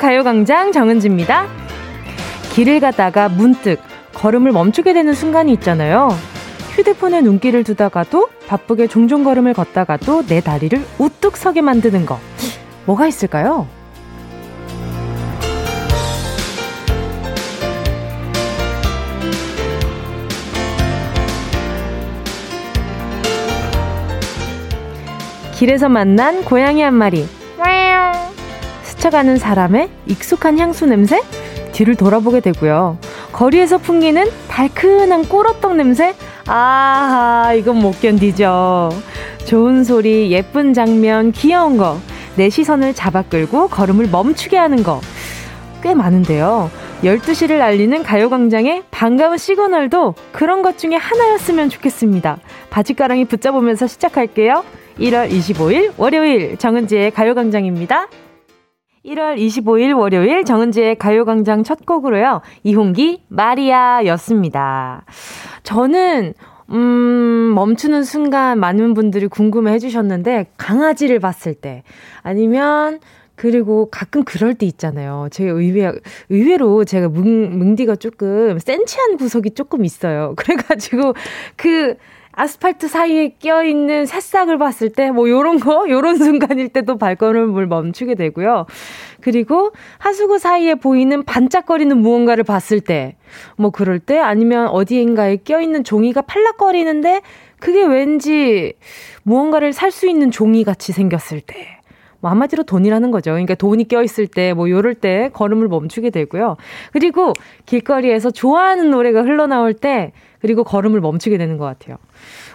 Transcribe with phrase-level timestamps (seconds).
[0.00, 1.46] 가요광장 정은지입니다.
[2.54, 3.78] 길을 가다가 문득
[4.14, 6.08] 걸음을 멈추게 되는 순간이 있잖아요.
[6.70, 12.18] 휴대폰에 눈길을 두다가도 바쁘게 종종 걸음을 걷다가도 내 다리를 우뚝 서게 만드는 거.
[12.86, 13.68] 뭐가 있을까요?
[25.56, 27.28] 길에서 만난 고양이 한 마리.
[29.00, 31.22] 스쳐가는 사람의 익숙한 향수 냄새?
[31.72, 32.98] 뒤를 돌아보게 되고요.
[33.32, 36.14] 거리에서 풍기는 달큰한 꿀어떡 냄새?
[36.46, 38.90] 아하, 이건 못 견디죠.
[39.46, 41.98] 좋은 소리, 예쁜 장면, 귀여운 거.
[42.36, 45.00] 내 시선을 잡아 끌고 걸음을 멈추게 하는 거.
[45.82, 46.70] 꽤 많은데요.
[47.02, 52.36] 12시를 알리는 가요광장의 반가운 시그널도 그런 것 중에 하나였으면 좋겠습니다.
[52.68, 54.62] 바지가랑이 붙잡으면서 시작할게요.
[54.98, 58.08] 1월 25일 월요일 정은지의 가요광장입니다.
[59.04, 62.42] 1월 25일 월요일 정은지의 가요광장 첫 곡으로요.
[62.64, 65.04] 이홍기 마리아 였습니다.
[65.62, 66.34] 저는
[66.72, 71.82] 음, 멈추는 순간 많은 분들이 궁금해 해주셨는데, 강아지를 봤을 때,
[72.22, 73.00] 아니면,
[73.34, 75.26] 그리고 가끔 그럴 때 있잖아요.
[75.32, 75.90] 제가 의외,
[76.28, 80.34] 의외로 제가 뭉, 뭉디가 조금 센치한 구석이 조금 있어요.
[80.38, 81.14] 그래가지고,
[81.56, 81.96] 그,
[82.40, 88.64] 아스팔트 사이에 껴있는 새싹을 봤을 때, 뭐, 요런 거, 요런 순간일 때도 발걸음을 멈추게 되고요.
[89.20, 93.16] 그리고 하수구 사이에 보이는 반짝거리는 무언가를 봤을 때,
[93.58, 97.20] 뭐, 그럴 때, 아니면 어디인가에 껴있는 종이가 팔락거리는데,
[97.58, 98.72] 그게 왠지
[99.22, 101.79] 무언가를 살 수 있는 종이 같이 생겼을 때,
[102.20, 103.32] 뭐 한마디로 돈이라는 거죠.
[103.32, 106.56] 그러니까 돈이 껴있을 때, 뭐 요럴 때 걸음을 멈추게 되고요.
[106.92, 107.32] 그리고
[107.66, 111.96] 길거리에서 좋아하는 노래가 흘러나올 때, 그리고 걸음을 멈추게 되는 것 같아요.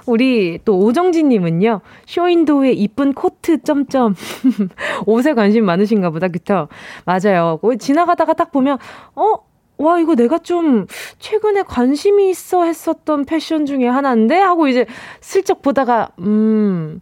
[0.06, 4.16] 우리 또 오정진님은요, 쇼인도의 이쁜 코트, 점점.
[5.06, 6.68] 옷에 관심 많으신가 보다, 그쵸?
[7.06, 7.60] 맞아요.
[7.80, 8.78] 지나가다가 딱 보면,
[9.16, 9.34] 어?
[9.78, 10.86] 와, 이거 내가 좀
[11.20, 14.40] 최근에 관심이 있어 했었던 패션 중에 하나인데?
[14.40, 14.86] 하고 이제
[15.20, 17.02] 슬쩍 보다가, 음,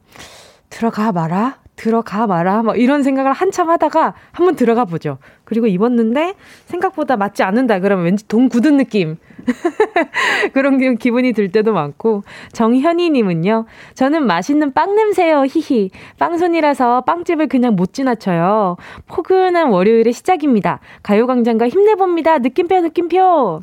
[0.70, 1.63] 들어가 마라?
[1.76, 2.64] 들어가 마라.
[2.64, 5.18] 막 이런 생각을 한참 하다가 한번 들어가 보죠.
[5.44, 6.36] 그리고 입었는데
[6.66, 7.80] 생각보다 맞지 않는다.
[7.80, 9.18] 그러면 왠지 돈 굳은 느낌.
[10.54, 12.24] 그런 기분이 들 때도 많고.
[12.54, 13.66] 정현이님은요.
[13.96, 15.46] 저는 맛있는 빵 냄새요.
[15.46, 15.90] 히히.
[16.20, 18.78] 빵손이라서 빵집을 그냥 못 지나쳐요.
[19.08, 20.80] 포근한 월요일의 시작입니다.
[21.02, 22.40] 가요광장과 힘내봅니다.
[22.40, 23.62] 느낌표, 느낌표.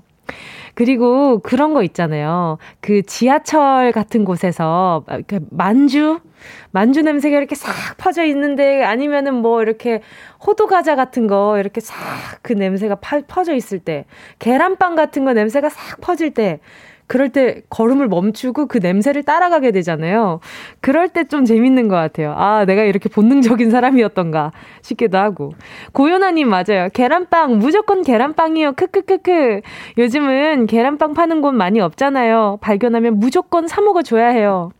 [0.81, 2.57] 그리고 그런 거 있잖아요.
[2.81, 5.05] 그 지하철 같은 곳에서
[5.51, 6.21] 만주
[6.71, 10.01] 만주 냄새가 이렇게 싹 퍼져 있는데 아니면은 뭐 이렇게
[10.47, 11.97] 호두 과자 같은 거 이렇게 싹
[12.41, 14.07] 그 냄새가 파, 퍼져 있을 때
[14.39, 16.61] 계란빵 같은 거 냄새가 싹 퍼질 때
[17.11, 20.39] 그럴 때 걸음을 멈추고 그 냄새를 따라가게 되잖아요.
[20.81, 22.33] 그럴 때 좀 재밌는 것 같아요.
[22.37, 25.53] 아, 내가 이렇게 본능적인 사람이었던가 싶기도 하고.
[25.93, 26.89] 고연아님 맞아요.
[26.93, 28.73] 계란빵, 무조건 계란빵이요.
[28.75, 29.61] 크크크크.
[29.99, 32.59] 요즘은 계란빵 파는 곳 많이 없잖아요.
[32.61, 34.71] 발견하면 무조건 사먹어줘야 해요.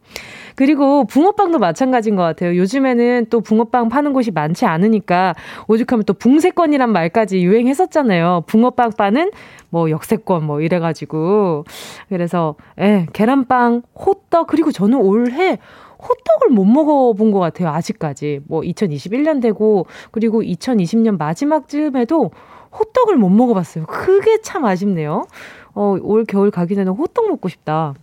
[0.61, 2.55] 그리고 붕어빵도 마찬가지인 것 같아요.
[2.55, 5.35] 요즘에는 또 붕어빵 파는 곳이 많지 않으니까
[5.69, 8.43] 오죽하면 또 붕세권이란 말까지 유행했었잖아요.
[8.47, 9.31] 붕어빵 파는
[9.71, 11.65] 뭐 역세권 뭐 이래가지고
[12.11, 15.57] 그래서 예 계란빵, 호떡 그리고 저는 올해
[15.99, 17.71] 호떡을 못 먹어본 것 같아요.
[17.71, 22.33] 아직까지 뭐 2021년 되고 그리고 2020년 마지막 쯤에도
[22.79, 23.87] 호떡을 못 먹어봤어요.
[23.87, 25.25] 그게 참 아쉽네요.
[25.73, 27.95] 어, 올 겨울 가기 전에 호떡 먹고 싶다.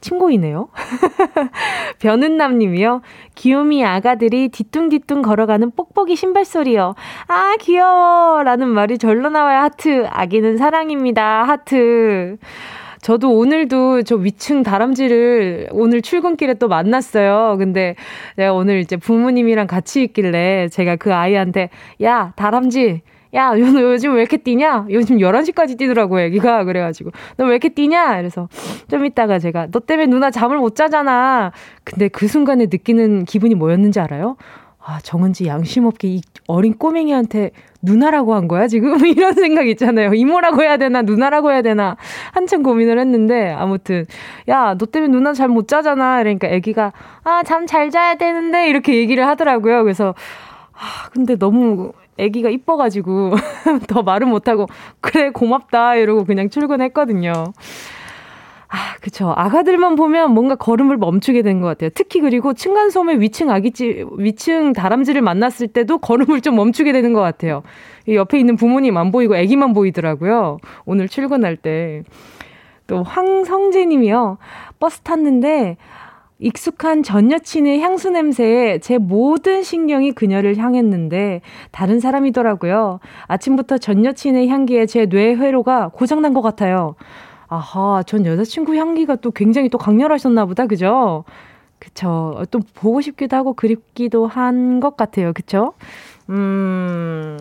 [0.00, 0.68] 친구이네요.
[1.98, 3.02] 변은남 님이요.
[3.34, 6.94] 귀요미 아가들이 뒤뚱뒤뚱 걸어가는 뽁뽁이 신발 소리요.
[7.28, 8.42] 아, 귀여워.
[8.42, 10.06] 라는 말이 절로 나와야 하트.
[10.08, 11.44] 아기는 사랑입니다.
[11.44, 12.36] 하트.
[13.04, 17.56] 저도 오늘도 저 위층 다람쥐를 오늘 출근길에 또 만났어요.
[17.58, 17.96] 근데
[18.36, 21.68] 내가 오늘 이제 부모님이랑 같이 있길래 제가 그 아이한테
[22.02, 23.02] 야, 다람쥐
[23.34, 24.86] 야, 너 요즘 왜 이렇게 뛰냐?
[24.90, 26.64] 요즘 11시까지 뛰더라고, 애기가.
[26.64, 28.16] 그래가지고, 너 왜 이렇게 뛰냐?
[28.16, 28.48] 그래서
[28.88, 31.52] 좀 이따가 제가, 너 때문에 누나 잠을 못 자잖아.
[31.82, 34.36] 근데 그 순간에 느끼는 기분이 뭐였는지 알아요?
[34.86, 37.52] 아, 정은지 양심 없게 이 어린 꼬맹이한테
[37.82, 38.98] 누나라고 한 거야, 지금?
[39.06, 40.12] 이런 생각 있잖아요.
[40.14, 41.96] 이모라고 해야 되나, 누나라고 해야 되나.
[42.32, 44.04] 한참 고민을 했는데, 아무튼,
[44.48, 46.18] 야, 너 때문에 누나 잘 못 자잖아.
[46.18, 46.92] 그러니까 애기가,
[47.24, 49.82] 아, 잠 잘 자야 되는데, 이렇게 얘기를 하더라고요.
[49.84, 50.14] 그래서,
[50.74, 53.32] 아, 근데 너무 아기가 이뻐가지고
[53.88, 54.66] 더 말은 못하고
[55.00, 57.32] 그래 고맙다 이러고 그냥 출근했거든요.
[58.68, 59.32] 아, 그쵸.
[59.36, 61.90] 아가들만 보면 뭔가 걸음을 멈추게 된 것 같아요.
[61.94, 67.62] 특히 그리고 층간소음의 위층 아기집, 위층 다람쥐를 만났을 때도 걸음을 좀 멈추게 되는 것 같아요.
[68.08, 70.58] 이 옆에 있는 부모님 안 보이고 아기만 보이더라고요.
[70.86, 72.02] 오늘 출근할 때.
[72.88, 74.38] 또 황성재 님이요.
[74.80, 75.76] 버스 탔는데
[76.38, 81.40] 익숙한 전 여친의 향수 냄새에 제 모든 신경이 그녀를 향했는데
[81.70, 83.00] 다른 사람이더라고요.
[83.28, 86.96] 아침부터 전 여친의 향기에 제 뇌 회로가 고장난 것 같아요.
[87.48, 91.24] 아하, 전 여자친구 향기가 또 굉장히 또 강렬하셨나 보다, 그죠?
[91.78, 92.42] 그쵸.
[92.50, 95.74] 또 보고 싶기도 하고 그립기도 한 것 같아요, 그쵸?
[96.30, 97.38] 음,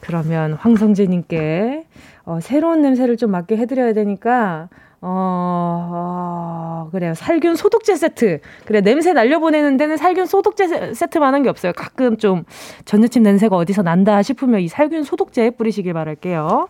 [0.00, 1.84] 그러면 황성재님께
[2.24, 4.68] 어, 새로운 냄새를 좀 맡게 해드려야 되니까,
[5.00, 7.14] 어, 어, 그래요.
[7.14, 8.40] 살균 소독제 세트.
[8.64, 11.72] 그래, 냄새 날려보내는 데는 살균 소독제 세트만 한 게 없어요.
[11.72, 12.42] 가끔 좀
[12.84, 16.66] 전여친 냄새가 어디서 난다 싶으면 이 살균 소독제 뿌리시길 바랄게요.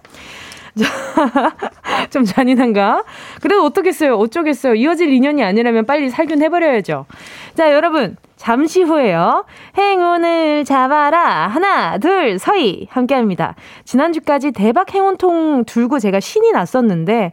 [2.10, 3.02] 좀 잔인한가?
[3.40, 4.14] 그래도 어떻겠어요?
[4.14, 4.75] 어쩌겠어요?
[4.75, 7.06] 이어질 인연이 아니라면 빨리 살균해버려야죠.
[7.54, 8.16] 자, 여러분.
[8.36, 9.44] 잠시 후에요.
[9.76, 11.48] 행운을 잡아라.
[11.48, 12.86] 하나, 둘, 서희.
[12.88, 13.56] 함께 합니다.
[13.84, 17.32] 지난주까지 대박 행운통 들고 제가 신이 났었는데,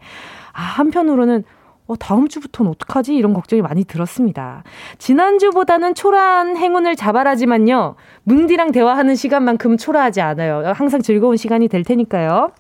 [0.56, 1.44] 아, 한편으로는
[1.88, 3.13] 어, 다음 주부터는 어떡하지?
[3.16, 4.63] 이런 걱정이 많이 들었습니다.
[4.98, 7.96] 지난주보다는 초라한 행운을 잡아라지만요.
[8.24, 10.63] 뭉디랑 대화하는 시간만큼 초라하지 않아요.
[10.74, 12.52] 항상 즐거운 시간이 될 테니까요.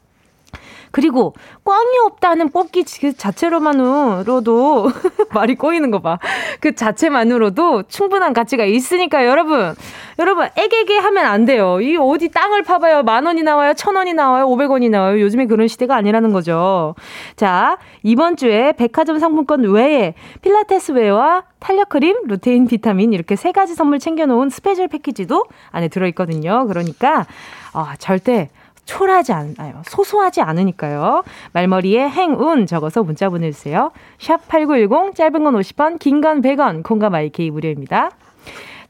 [0.95, 1.33] 그리고
[1.65, 4.87] 꽝이 없다는 뽑기 그 자체로만으로도
[5.35, 6.19] 말이 꼬이는 거 봐.
[6.61, 9.75] 그 자체만으로도 충분한 가치가 있으니까 여러분,
[10.19, 11.81] 여러분 애게게 하면 안 돼요.
[11.81, 13.03] 이 어디 땅을 파봐요.
[13.03, 15.19] 만 원이 나와요, 천 원이 나와요, 오백 원이 나와요.
[15.19, 16.95] 요즘에 그런 시대가 아니라는 거죠.
[17.35, 20.13] 자 이번 주에 백화점 상품권 외에
[20.43, 26.67] 필라테스 wear와 탄력 크림, 루테인 비타민 이렇게 세 가지 선물 챙겨놓은 special 패키지도 안에 들어있거든요.
[26.67, 27.25] 그러니까
[27.73, 28.49] 어, 절대
[28.85, 29.81] 초라하지 않아요.
[29.87, 31.23] 소소하지 않으니까요.
[31.53, 33.91] 말머리에 행운 적어서 문자 보내주세요.
[34.19, 38.11] 샵 8910 짧은 건 50원, 긴 건 100원, 콩과 마이케이 무료입니다.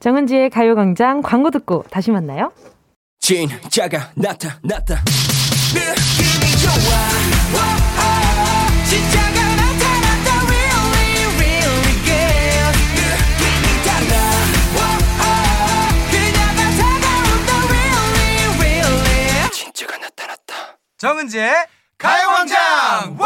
[0.00, 2.52] 정은지의 가요광장 광고 듣고 다시 만나요.
[3.20, 5.02] 진짜가 나타났다.
[5.74, 7.85] 느낌이 좋아.
[20.98, 21.52] 정은지의
[21.98, 23.18] 가요광장!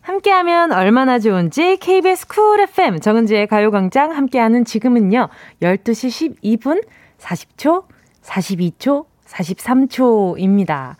[0.00, 5.28] 함께하면 얼마나 좋은지 KBS 쿨 FM 정은지의 가요광장 함께하는 지금은요
[5.62, 6.84] 12시 12분
[7.18, 7.84] 40초
[8.22, 10.96] 42초 43초입니다.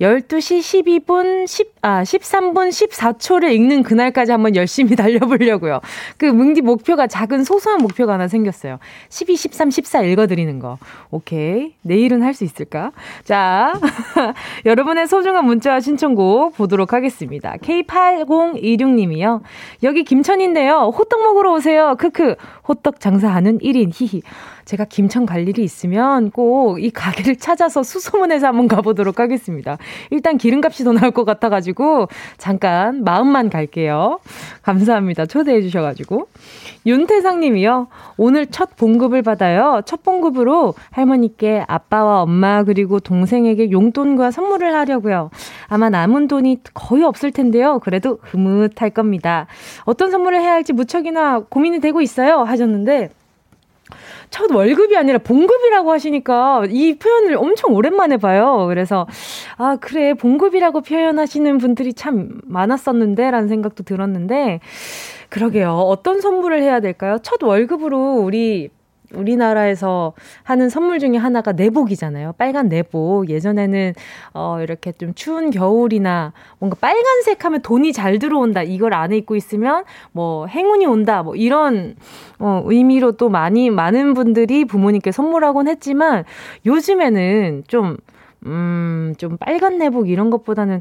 [0.00, 5.80] 12시 12분 10, 아, 13분 14초를 읽는 그날까지 한번 열심히 달려보려고요.
[6.16, 8.78] 그 뭉디 목표가 작은 소소한 목표가 하나 생겼어요.
[9.08, 10.78] 12, 13, 14 읽어드리는 거.
[11.10, 11.74] 오케이.
[11.82, 12.92] 내일은 할 수 있을까?
[13.24, 13.72] 자,
[14.66, 17.56] 여러분의 소중한 문자와 신청곡 보도록 하겠습니다.
[17.56, 19.40] K8026님이요.
[19.82, 20.92] 여기 김천인데요.
[20.96, 21.96] 호떡 먹으러 오세요.
[21.98, 22.36] 크크.
[22.68, 23.90] 호떡 장사하는 1인.
[23.92, 24.22] 히히.
[24.66, 29.78] 제가 김천 갈 일이 있으면 꼭 이 가게를 찾아서 수소문해서 한번 가보도록 하겠습니다.
[30.10, 32.08] 일단 기름값이 더 나올 것 같아가지고
[32.38, 34.18] 잠깐 마음만 갈게요.
[34.62, 35.26] 감사합니다.
[35.26, 36.28] 초대해 주셔가지고.
[36.84, 37.88] 윤태상 님이요.
[38.16, 39.80] 오늘 첫 봉급을 받아요.
[39.84, 45.30] 첫 봉급으로 할머니께 아빠와 엄마 그리고 동생에게 용돈과 선물을 하려고요.
[45.68, 47.78] 아마 남은 돈이 거의 없을 텐데요.
[47.80, 49.46] 그래도 흐뭇할 겁니다.
[49.84, 52.42] 어떤 선물을 해야 할지 무척이나 고민이 되고 있어요.
[52.42, 53.10] 하셨는데
[54.30, 58.66] 첫 월급이 아니라 봉급이라고 하시니까 이 표현을 엄청 오랜만에 봐요.
[58.68, 59.06] 그래서,
[59.56, 64.60] 아, 그래, 봉급이라고 표현하시는 분들이 참 많았었는데, 라는 생각도 들었는데,
[65.28, 65.72] 그러게요.
[65.72, 67.18] 어떤 선물을 해야 될까요?
[67.22, 68.70] 첫 월급으로 우리
[69.12, 72.32] 우리나라에서 하는 선물 중에 하나가 내복이잖아요.
[72.38, 73.28] 빨간 내복.
[73.28, 73.94] 예전에는
[74.34, 78.62] 어 이렇게 좀 추운 겨울이나 뭔가 빨간색 하면 돈이 잘 들어온다.
[78.62, 81.22] 이걸 안에 입고 있으면 뭐 행운이 온다.
[81.22, 81.96] 뭐 이런
[82.38, 86.24] 어 의미로 또 많이 많은 분들이 부모님께 선물하곤 했지만
[86.66, 87.96] 요즘에는 좀
[88.44, 90.76] 음, 좀 빨간 내복 이런 것보다는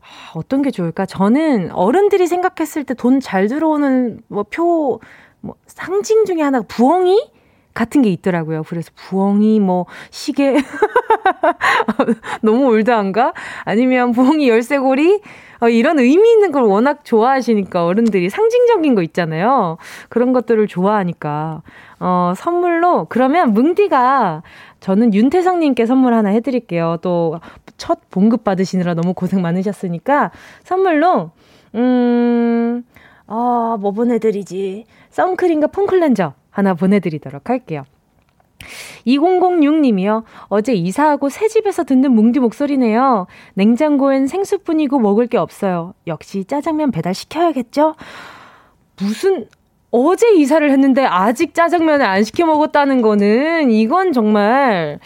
[0.00, 1.06] 아, 어떤 게 좋을까?
[1.06, 5.00] 저는 어른들이 생각했을 때 돈 잘 들어오는 뭐 표,
[5.40, 7.30] 뭐 상징 중에 하나가 부엉이?
[7.74, 8.62] 같은 게 있더라고요.
[8.62, 10.56] 그래서 부엉이 뭐 시계
[12.42, 13.34] 너무 올드한가?
[13.64, 15.20] 아니면 부엉이 열쇠고리
[15.60, 19.78] 어, 이런 의미 있는 걸 워낙 좋아하시니까 어른들이 상징적인 거 있잖아요.
[20.08, 21.62] 그런 것들을 좋아하니까
[22.00, 24.42] 어, 선물로 그러면 뭉디가
[24.80, 26.98] 저는 윤태성님께 선물 하나 해드릴게요.
[27.02, 27.40] 또
[27.76, 30.30] 첫 봉급 받으시느라 너무 고생 많으셨으니까
[30.62, 31.30] 선물로
[31.74, 32.84] 음,
[33.26, 34.86] 아, 뭐 보내드리지?
[35.10, 37.84] 선크림과 폼클렌저 하나 보내드리도록 할게요.
[39.06, 40.22] 2006님이요.
[40.44, 43.26] 어제 이사하고 새 집에서 듣는 뭉디 목소리네요.
[43.54, 45.94] 냉장고엔 생수뿐이고 먹을 게 없어요.
[46.06, 47.96] 역시 짜장면 배달 시켜야겠죠?
[49.00, 49.46] 무슨,
[49.90, 55.00] 어제 이사를 했는데 아직 짜장면을 안 시켜 먹었다는 거는 이건 정말,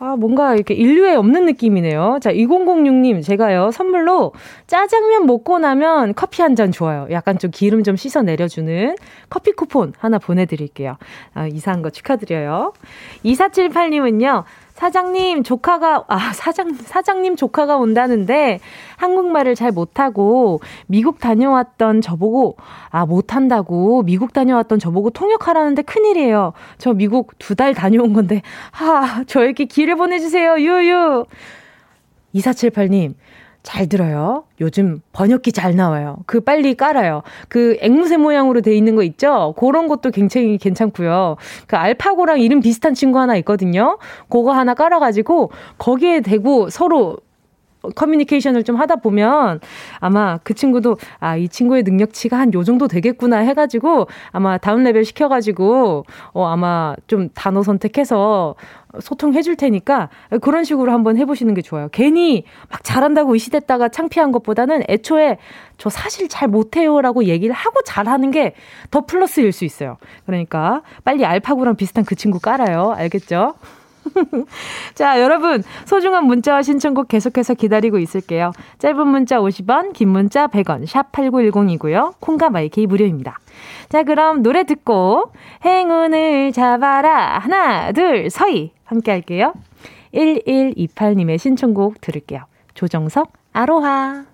[0.00, 2.18] 아, 뭔가 이렇게 인류에 없는 느낌이네요.
[2.22, 4.32] 자, 2006님, 제가요, 선물로
[4.68, 7.06] 짜장면 먹고 나면 커피 한 잔 좋아요.
[7.10, 8.96] 약간 좀 기름 좀 씻어 내려주는
[9.28, 10.96] 커피 쿠폰 하나 보내드릴게요.
[11.34, 12.72] 아, 이사한 거 축하드려요.
[13.24, 14.44] 2478님은요,
[14.78, 18.60] 사장님 조카가 아 사장 사장님 조카가 온다는데
[18.96, 22.56] 한국말을 잘 못하고 미국 다녀왔던 저보고
[22.90, 26.52] 아 못한다고 미국 다녀왔던 저보고 통역하라는데 큰일이에요.
[26.78, 28.40] 저 미국 두 달 다녀온 건데
[28.78, 31.24] 아 저에게 길을 보내주세요 유유
[32.36, 33.14] 2478님
[33.68, 34.44] 잘 들어요.
[34.62, 36.16] 요즘 번역기 잘 나와요.
[36.24, 37.22] 그 빨리 깔아요.
[37.50, 39.52] 그 앵무새 모양으로 돼 있는 거 있죠?
[39.58, 41.36] 그런 것도 굉장히 괜찮고요.
[41.66, 43.98] 그 알파고랑 이름 비슷한 친구 하나 있거든요.
[44.30, 47.18] 그거 하나 깔아가지고 거기에 대고 서로
[47.94, 49.60] 커뮤니케이션을 좀 하다 보면
[50.00, 55.04] 아마 그 친구도 아, 이 친구의 능력치가 한 요 정도 되겠구나 해가지고 아마 down level
[55.04, 58.54] 시켜가지고 어, 아마 좀 단어 선택해서
[59.00, 60.08] 소통해 줄 테니까
[60.40, 61.88] 그런 식으로 한번 해보시는 게 좋아요.
[61.92, 65.36] 괜히 막 잘한다고 의시됐다가 창피한 것보다는 애초에
[65.76, 68.54] 저 사실 잘 못해요라고 얘기를 하고 잘하는 게
[68.90, 69.98] 더 플러스일 수 있어요.
[70.24, 72.92] 그러니까 빨리 알파고랑 비슷한 그 친구 깔아요.
[72.96, 73.54] 알겠죠?
[74.94, 78.52] 자, 여러분, 소중한 문자와 신청곡 계속해서 기다리고 있을게요.
[78.78, 82.14] 짧은 문자 50원, 긴 문자 100원, 샵 8910이고요.
[82.20, 83.38] 콩과 마이케이 무료입니다.
[83.88, 85.32] 자, 그럼 노래 듣고
[85.64, 87.38] 행운을 잡아라.
[87.38, 88.72] 하나, 둘, 서희.
[88.84, 89.52] 함께 할게요.
[90.14, 92.44] 1128님의 신청곡 들을게요.
[92.74, 94.24] 조정석, 아로하.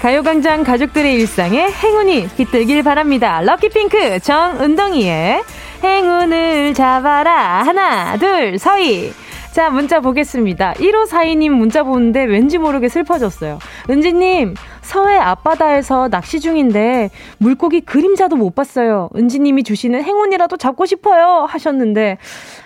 [0.00, 3.40] 가요광장 가족들의 일상에 행운이 깃들길 바랍니다.
[3.40, 5.42] 럭키핑크 정은동이의
[5.82, 7.62] 행운을 잡아라.
[7.64, 9.12] 하나, 둘, 서희.
[9.50, 10.74] 자, 문자 보겠습니다.
[10.74, 13.58] 1542님 문자 보는데 왠지 모르게 슬퍼졌어요.
[13.90, 19.08] 은지님, 서해 앞바다에서 낚시 중인데 물고기 그림자도 못 봤어요.
[19.16, 21.44] 은지님이 주시는 행운이라도 잡고 싶어요.
[21.48, 22.18] 하셨는데,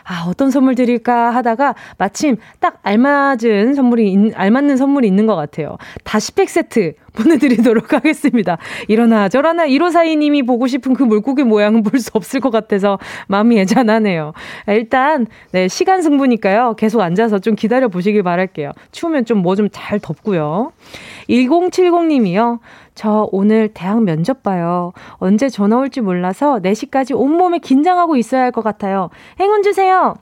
[0.04, 5.78] 아, 어떤 선물 드릴까 하다가 마침 딱 알맞은 선물이, 알맞는 선물이 있는 것 같아요.
[6.04, 8.59] 다시팩 세트 보내드리도록 하겠습니다.
[8.88, 14.33] 이러나 저러나 1542님이 보고 싶은 그 물고기 모양은 볼 수 없을 것 같아서 마음이 애잔하네요.
[14.66, 16.75] 일단, 네, 시간 승부니까요.
[16.76, 18.73] 계속 앉아서 좀 기다려 보시길 바랄게요.
[18.92, 20.73] 추우면 좀 뭐 좀잘 덮고요.
[21.28, 22.59] 1070님이요.
[22.95, 24.92] 저 오늘 대학 면접 봐요.
[25.14, 29.09] 언제 전화 올지 몰라서 4시까지 온몸에 긴장하고 있어야 할 것 같아요.
[29.40, 30.14] 행운 주세요!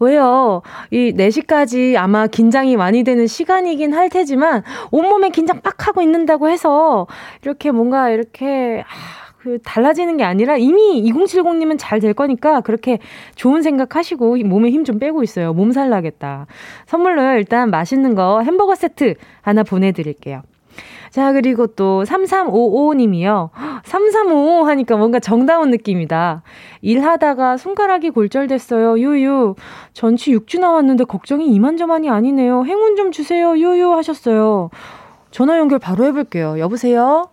[0.00, 0.62] 왜요?
[0.90, 7.06] 이 4시까지 아마 긴장이 많이 되는 시간이긴 할 테지만 온몸에 긴장 빡 하고 있는다고 해서
[7.42, 12.98] 이렇게 뭔가 이렇게 아, 그 달라지는 게 아니라 이미 2070님은 잘 될 거니까 그렇게
[13.36, 15.52] 좋은 생각 하시고 몸에 힘 좀 빼고 있어요.
[15.52, 16.46] 몸살 나겠다.
[16.86, 20.42] 선물로 일단 맛있는 거 햄버거 세트 하나 보내드릴게요.
[21.14, 23.50] 자, 그리고 또 3355님이요.
[23.84, 26.42] 3355 하니까 뭔가 정다운 느낌이다.
[26.82, 28.98] 일하다가 손가락이 골절됐어요.
[28.98, 29.54] 유유.
[29.92, 32.64] 전치 6주 나왔는데 걱정이 이만저만이 아니네요.
[32.64, 33.56] 행운 좀 주세요.
[33.56, 34.70] 유유 하셨어요.
[35.30, 36.58] 전화 연결 바로 해볼게요.
[36.58, 37.28] 여보세요?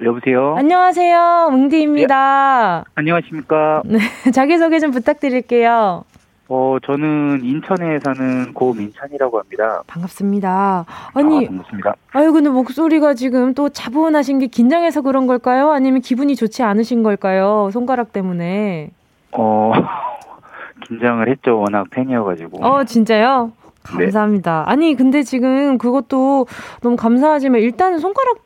[0.00, 0.54] 여보세요?
[0.56, 1.48] 안녕하세요.
[1.50, 2.84] 웅디입니다.
[2.86, 2.90] 네.
[2.94, 3.82] 안녕하십니까?
[3.84, 3.98] 네,
[4.30, 6.04] 자기소개 좀 부탁드릴게요.
[6.48, 9.82] 어, 저는 인천에 사는 고민찬이라고 합니다.
[9.86, 10.84] 반갑습니다.
[11.14, 11.94] 아니, 아, 반갑습니다.
[12.12, 15.70] 아유, 근데 목소리가 지금 또 차분하신 게 긴장해서 그런 걸까요?
[15.70, 17.70] 아니면 기분이 좋지 않으신 걸까요?
[17.72, 18.90] 손가락 때문에.
[19.32, 19.72] 어,
[20.86, 21.58] 긴장을 했죠.
[21.58, 22.64] 워낙 팬이어가지고.
[22.64, 23.52] 어, 진짜요?
[23.98, 24.04] 네.
[24.04, 24.64] 감사합니다.
[24.66, 24.72] 네.
[24.72, 26.46] 아니, 근데 지금 그것도
[26.82, 28.38] 너무 감사하지만 일단 손가락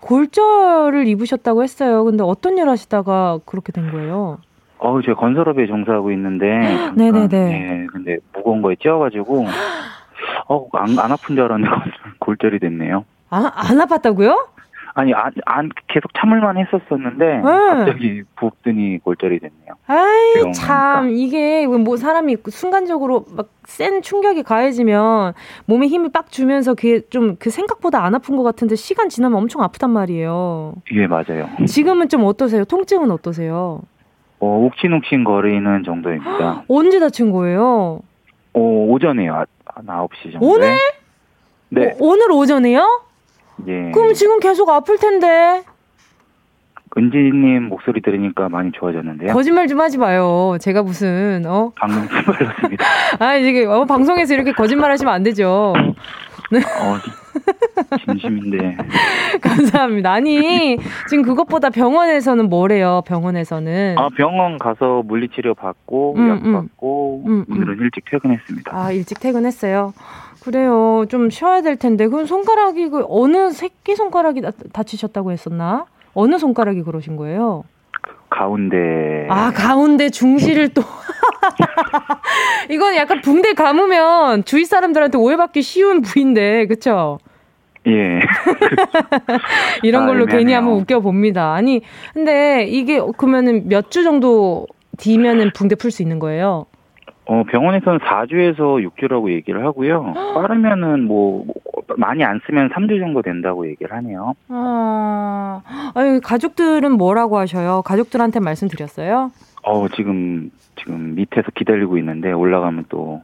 [0.00, 2.04] 골절을 입으셨다고 했어요.
[2.04, 4.38] 근데 어떤 일 하시다가 그렇게 된 거예요?
[4.78, 6.46] 어, 제가 건설업에 종사하고 있는데.
[6.96, 7.28] 네네네.
[7.28, 9.46] 네, 근데 무거운 거에 찧어가지고,
[10.48, 11.70] 어, 안, 안 아픈 줄 알았는데
[12.20, 13.04] 골절이 됐네요.
[13.30, 14.48] 아, 안 아팠다고요?
[14.98, 17.42] 아니, 안, 안, 계속 참을만 했었었는데, 네.
[17.42, 19.74] 갑자기 붓 뜨니 골절이 됐네요.
[19.88, 25.32] 아이, 참, 이게 뭐 사람이 순간적으로 막 센 충격이 가해지면
[25.66, 29.60] 몸에 힘이 빡 주면서 그게 좀 그 생각보다 안 아픈 것 같은데 시간 지나면 엄청
[29.62, 30.74] 아프단 말이에요.
[30.92, 31.48] 예, 맞아요.
[31.66, 32.64] 지금은 좀 어떠세요?
[32.64, 33.82] 통증은 어떠세요?
[34.40, 36.64] 어, 욱신욱신 거리는 정도입니다.
[36.68, 38.00] 언제 다친 거예요?
[38.52, 39.44] 어, 오전에요.
[39.64, 40.46] 한 9시 정도.
[40.46, 40.76] 오늘?
[41.68, 41.88] 네.
[41.92, 43.02] 어, 오늘 오전에요?
[43.66, 43.90] 예.
[43.92, 45.62] 그럼 지금 계속 아플 텐데.
[46.98, 49.32] 은지님 목소리 들으니까 많이 좋아졌는데요.
[49.34, 50.56] 거짓말 좀 하지 마요.
[50.60, 51.70] 제가 무슨 어?
[51.78, 52.84] 방금 말랐습니다.
[53.18, 55.74] 아 이게 어, 방송에서 이렇게 거짓말 하시면 안 되죠.
[56.50, 56.58] 네.
[56.80, 56.96] 어,
[58.04, 58.76] 진심인데.
[59.40, 60.12] 감사합니다.
[60.12, 60.78] 아니,
[61.08, 63.96] 지금 그것보다 병원에서는 뭐래요, 병원에서는?
[63.98, 66.52] 아, 병원 가서 물리치료 받고, 음, 약 음.
[66.52, 67.54] 받고, 음, 음.
[67.54, 68.76] 오늘은 일찍 퇴근했습니다.
[68.76, 69.92] 아, 일찍 퇴근했어요?
[70.42, 71.06] 그래요.
[71.08, 72.06] 좀 쉬어야 될 텐데.
[72.06, 74.42] 그럼 손가락이 그 어느 새끼 손가락이
[74.72, 75.86] 다 치셨다고 했었나?
[76.14, 77.64] 어느 손가락이 그러신 거예요?
[78.30, 79.26] 가운데.
[79.28, 80.82] 아, 가운데 중시를 또.
[82.70, 87.18] 이건 약간 붕대 감으면 주위 사람들한테 오해받기 쉬운 부위인데, 그쵸?
[87.86, 88.20] 예.
[89.82, 91.52] 이런 걸로 아, 괜히 한번 웃겨 봅니다.
[91.54, 91.82] 아니,
[92.14, 94.66] 근데 이게 그러면은 몇 주 정도
[94.98, 96.66] 뒤면은 붕대 풀 수 있는 거예요?
[97.26, 100.14] 어, 병원에서는 4주에서 6주라고 얘기를 하고요.
[100.34, 101.44] 빠르면은 뭐,
[101.96, 104.34] 많이 안 쓰면 3주 정도 된다고 얘기를 하네요.
[104.48, 105.60] 아,
[105.94, 107.82] 아니, 가족들은 뭐라고 하셔요?
[107.84, 109.30] 가족들한테 말씀드렸어요?
[109.66, 113.22] 어, 지금, 지금 밑에서 기다리고 있는데 올라가면 또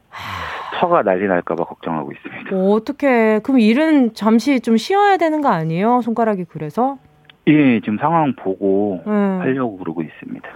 [0.79, 2.55] 터가 난리 날까봐 걱정하고 있습니다.
[2.55, 6.01] 어, 어떻게, 그럼 일은 잠시 좀 쉬어야 되는 거 아니에요?
[6.01, 6.97] 손가락이 그래서?
[7.47, 9.37] 예, 지금 상황 보고 음.
[9.41, 10.49] 하려고 그러고 있습니다.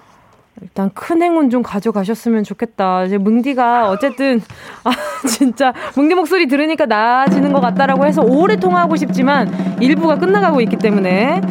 [0.62, 3.04] 일단 큰 행운 좀 가져가셨으면 좋겠다.
[3.06, 4.40] 이제 뭉디가 어쨌든
[4.84, 4.92] 아
[5.28, 11.42] 진짜 뭉디 목소리 들으니까 나아지는 것 같다라고 해서 오래 통화하고 싶지만 일부가 끝나가고 있기 때문에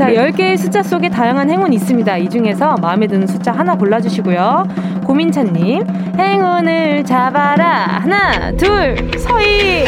[0.00, 2.16] 자 10개의 숫자 속에 다양한 행운이 있습니다.
[2.16, 5.02] 이 중에서 마음에 드는 숫자 하나 골라주시고요.
[5.04, 9.84] 고민찬님 행운을 잡아라 하나 둘 서희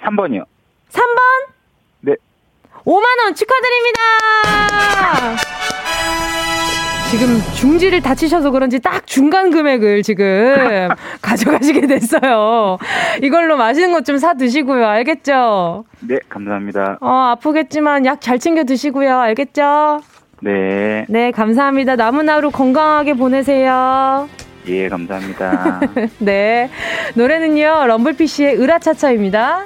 [0.00, 0.44] 3번이요.
[0.90, 1.06] 3번?
[2.00, 2.16] 네.
[2.84, 4.00] 5만원 축하드립니다.
[7.12, 10.88] 지금 중지를 다치셔서 그런지 딱 중간 금액을 지금
[11.20, 12.78] 가져가시게 됐어요.
[13.22, 14.86] 이걸로 맛있는 것 좀 사 드시고요.
[14.86, 15.84] 알겠죠?
[16.00, 16.96] 네, 감사합니다.
[17.00, 19.18] 어, 아프겠지만 약 잘 챙겨 드시고요.
[19.18, 20.00] 알겠죠?
[20.40, 21.04] 네.
[21.08, 21.96] 네, 감사합니다.
[21.96, 24.28] 남은 하루 건강하게 보내세요.
[24.68, 25.80] 예, 감사합니다.
[26.18, 26.70] 네.
[27.14, 29.64] 노래는요, 럼블피쉬의 으라차차입니다.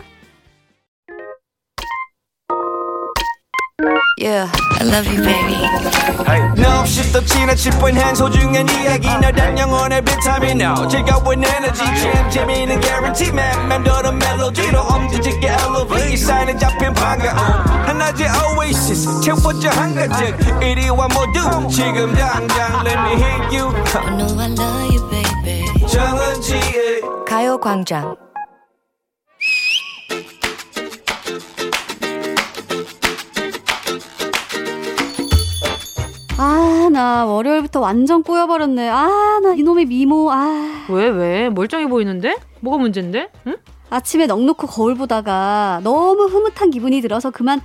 [4.18, 5.60] Yeah, I love you, baby.
[6.56, 9.08] No, 없이 또 지나칠 뻔한 소중한 이야기.
[9.08, 10.58] 너란 영혼의 비타민.
[10.58, 11.84] No 즐거운 에너지.
[11.84, 13.28] 참 재미있는 guarantee.
[13.30, 16.16] man 맴도는 멜로디로 엄지짓게 elevate.
[16.16, 19.20] 사인에 잡힌 반가움 하나의 oasis.
[19.20, 23.68] 채워져 한가득 이리와 모두 지금 당장 let me hit you.
[23.68, 25.86] I know I love you, baby.
[25.86, 28.16] 정은지의 가요광장
[36.38, 38.88] 아, 나 월요일부터 완전 꼬여버렸네.
[38.90, 40.86] 아, 나 이놈의 미모, 아.
[40.90, 41.48] 왜, 왜?
[41.48, 42.36] 멀쩡해 보이는데?
[42.60, 43.30] 뭐가 문제인데?
[43.46, 43.56] 응?
[43.88, 47.60] 아침에 넉넉히 거울 보다가 너무 흐뭇한 기분이 들어서 그만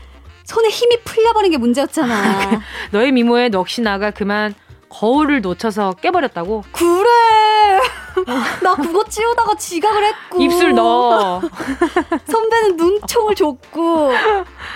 [0.46, 2.62] 손에 힘이 풀려버린 게 문제였잖아.
[2.92, 4.54] 너의 미모에 넋이 나가 그만
[4.92, 6.64] 거울을 놓쳐서 깨버렸다고?
[6.74, 7.80] 그래!
[8.62, 10.42] 나 그거 치우다가 지각을 했고.
[10.42, 11.42] 입술 넣어.
[12.28, 14.12] 선배는 눈총을 줬고,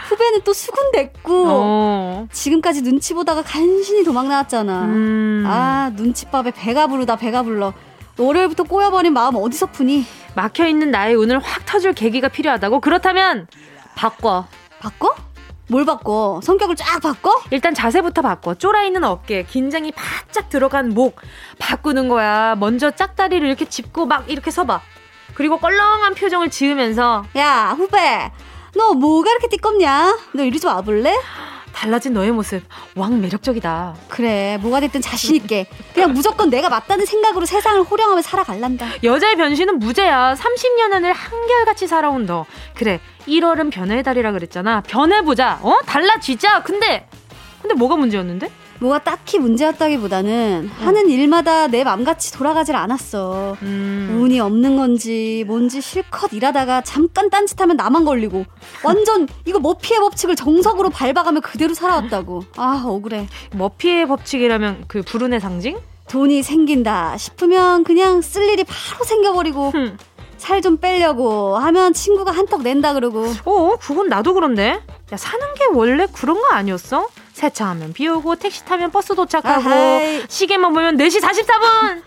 [0.10, 2.28] 후배는 또 수군댔고, 어.
[2.32, 4.84] 지금까지 눈치 보다가 간신히 도망 나왔잖아.
[4.84, 5.44] 음.
[5.46, 7.74] 아, 눈치밥에 배가 부르다, 배가 불러.
[8.18, 10.06] 월요일부터 꼬여버린 마음 어디서 푸니?
[10.36, 12.80] 막혀있는 나의 운을 확 터줄 계기가 필요하다고?
[12.80, 13.48] 그렇다면,
[13.96, 14.46] 바꿔.
[14.80, 15.14] 바꿔?
[15.68, 16.40] 뭘 바꿔?
[16.44, 17.42] 성격을 쫙 바꿔?
[17.50, 18.54] 일단 자세부터 바꿔.
[18.54, 21.20] 쫄아있는 어깨, 긴장이 바짝 들어간 목.
[21.58, 22.56] 바꾸는 거야.
[22.56, 24.82] 먼저 짝다리를 이렇게 짚고 막 이렇게 서봐.
[25.34, 28.32] 그리고 껄렁한 표정을 지으면서 야, 후배.
[28.76, 30.18] 너 뭐가 이렇게 띠껍냐?
[30.34, 31.16] 너 이리 좀 와볼래?
[31.76, 32.64] 달라진 너의 모습
[32.96, 33.96] 왕 매력적이다.
[34.08, 39.04] 그래 뭐가 됐든 자신 있게 그냥 무조건 내가 맞다는 생각으로 세상을 호령하며 살아갈란다.
[39.04, 40.36] 여자의 변신은 무죄야.
[40.36, 42.46] 30년 안을 한결같이 살아온 너.
[42.76, 44.82] 그래 1월은 변화의 달이라 그랬잖아.
[44.82, 45.60] 변해보자.
[45.62, 46.64] 어 달라지자.
[46.64, 47.08] 근데
[47.62, 48.50] 근데 뭐가 문제였는데?
[48.80, 50.84] 뭐가 딱히 문제였다기보다는 어.
[50.86, 53.56] 하는 일마다 내 맘같이 돌아가질 않았어.
[53.62, 54.20] 음.
[54.22, 58.46] 운이 없는 건지 뭔지 실컷 일하다가 잠깐 딴짓하면 나만 걸리고
[58.84, 62.44] 완전 이거 머피의 법칙을 정석으로 밟아가며 그대로 살아왔다고.
[62.58, 63.28] 아 억울해.
[63.54, 65.80] 머피의 법칙이라면 그 불운의 상징?
[66.10, 69.72] 돈이 생긴다 싶으면 그냥 쓸 일이 바로 생겨버리고
[70.38, 73.26] 살좀 빼려고 하면 친구가 한턱 낸다 그러고.
[73.46, 74.80] 어, 그건 나도 그런데.
[75.12, 77.08] 야, 사는 게 원래 그런 거 아니었어?
[77.36, 80.24] 세차하면 비 오고 택시 타면 버스 도착하고 아하이.
[80.30, 82.02] 시계만 보면 4시 44분.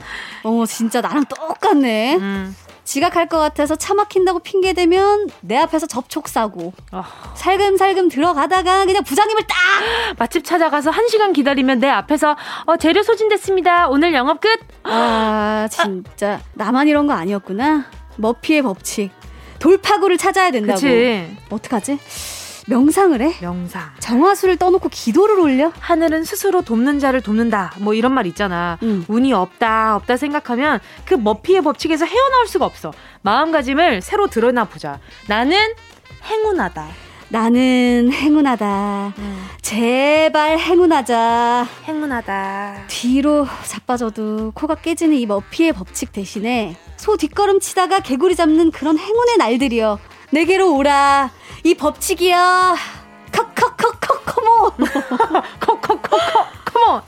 [0.45, 2.17] 어, 진짜 나랑 똑같네.
[2.17, 2.57] 음.
[2.85, 7.05] 지각할 것 같아서 차 막힌다고 핑계 대면 내 앞에서 접촉 사고 어.
[7.35, 9.57] 살금살금 들어가다가 그냥 부장님을 딱
[10.19, 13.89] 맛집 찾아가서 한 시간 기다리면 내 앞에서 어, 재료 소진됐습니다.
[13.89, 14.59] 오늘 영업 끝.
[14.85, 17.85] 아 진짜 나만 이런 거 아니었구나.
[18.17, 19.11] 머피의 법칙
[19.59, 20.81] 돌파구를 찾아야 된다고.
[20.81, 21.37] 그치.
[21.51, 21.99] 어떡하지?
[22.69, 23.35] 명상을 해?
[23.41, 23.93] 명상.
[23.99, 25.73] 정화수를 떠놓고 기도를 올려?
[25.81, 27.73] 하늘은 스스로 돕는 자를 돕는다.
[27.79, 28.79] 뭐 이런 말 있잖아.
[28.83, 29.05] 음.
[29.09, 32.93] 운이 없다, 없다 생각하면 그 머피의 법칙에서 헤어나올 수가 없어.
[33.23, 35.01] 마음가짐을 새로 드러나 보자.
[35.29, 35.59] 나는
[36.25, 36.87] 행운하다.
[37.31, 39.15] 나는 행운하다.
[39.19, 39.47] 음.
[39.63, 41.67] 제발 행운하자.
[41.85, 42.85] 행운하다.
[42.89, 49.39] 뒤로 자빠져도 코가 깨지는 이 머피의 법칙 대신에 소 뒷걸음 치다가 개구리 잡는 그런 행운의
[49.39, 49.99] 날들이여.
[50.31, 51.31] 내게로 오라.
[51.65, 52.77] 이 법칙이야.
[53.33, 54.71] 컵컵컵컵 컴온.
[55.61, 57.03] 컵컵컵컵 컴온.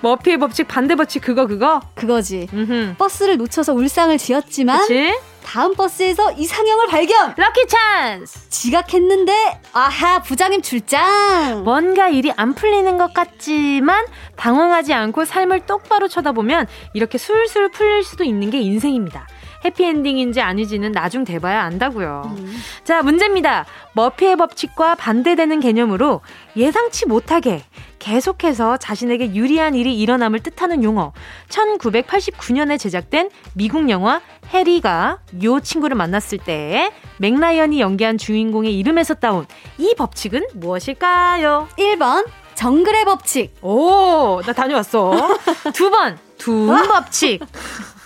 [0.00, 1.80] 머피의 법칙 반대 법칙 그거 그거?
[1.94, 2.48] 그거지.
[2.52, 2.94] 음흠.
[2.98, 5.14] 버스를 놓쳐서 울상을 지었지만 그치?
[5.44, 7.34] 다음 버스에서 이상형을 발견!
[7.36, 8.48] 럭키 찬스!
[8.48, 11.64] 지각했는데, 아하, 부장님 출장!
[11.64, 18.24] 뭔가 일이 안 풀리는 것 같지만, 당황하지 않고 삶을 똑바로 쳐다보면, 이렇게 술술 풀릴 수도
[18.24, 19.26] 있는 게 인생입니다.
[19.64, 22.34] 해피엔딩인지 아니지는 나중 돼봐야 안다고요.
[22.36, 22.60] 음.
[22.84, 23.64] 자, 문제입니다.
[23.94, 26.20] 머피의 법칙과 반대되는 개념으로
[26.56, 27.62] 예상치 못하게
[27.98, 31.12] 계속해서 자신에게 유리한 일이 일어남을 뜻하는 용어.
[31.48, 34.20] 1989년에 제작된 미국 영화
[34.52, 39.46] 해리가 요 친구를 만났을 때 맥라이언이 연기한 주인공의 이름에서 따온
[39.78, 41.68] 이 법칙은 무엇일까요?
[41.78, 43.56] 1번 정글의 법칙.
[43.62, 45.12] 오, 나 다녀왔어.
[45.74, 47.40] 두 번, 둔 법칙.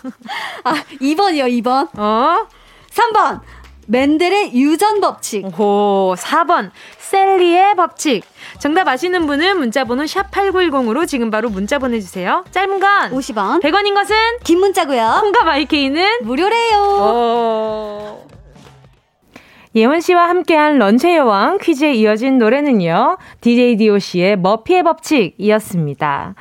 [0.65, 1.89] 아, 2번이요, 2번.
[1.99, 2.47] 어?
[2.91, 3.41] 3번.
[3.87, 5.47] 맨델의 유전 법칙.
[5.59, 6.71] 오, 4번.
[6.99, 8.23] 셀리의 법칙.
[8.59, 12.45] 정답 아시는 분은 문자번호 샵8910으로 지금 바로 문자 보내주세요.
[12.51, 13.63] 짧은 건 50원.
[13.63, 15.19] 100원인 것은 긴 문자고요.
[15.21, 16.79] 콩과 마이케이는 무료래요.
[16.81, 18.29] 오.
[19.75, 23.17] 예원 씨와 함께한 런치의 여왕 퀴즈에 이어진 노래는요.
[23.41, 26.35] DJ DOC의 머피의 법칙이었습니다.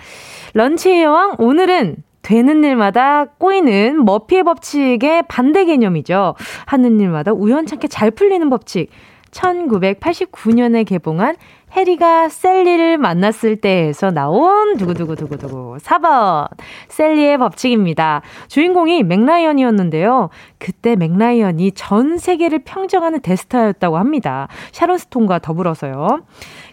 [0.54, 6.36] 런치의 여왕 오늘은 되는 일마다 꼬이는 머피의 법칙의 반대 개념이죠.
[6.66, 8.90] 하는 일마다 우연찮게 잘 풀리는 법칙.
[9.32, 11.38] 1989년에 개봉한
[11.78, 16.50] 해리가 샐리를 만났을 때에서 나온 두구두구두구두구 4번
[16.88, 18.24] 샐리의 법칙입니다.
[18.48, 20.30] 주인공이 멕 라이언이었는데요.
[20.58, 24.48] 그때 멕 라이언이 전 세계를 평정하는 대스타였다고 합니다.
[24.72, 26.24] 샤론 스톤과 더불어서요.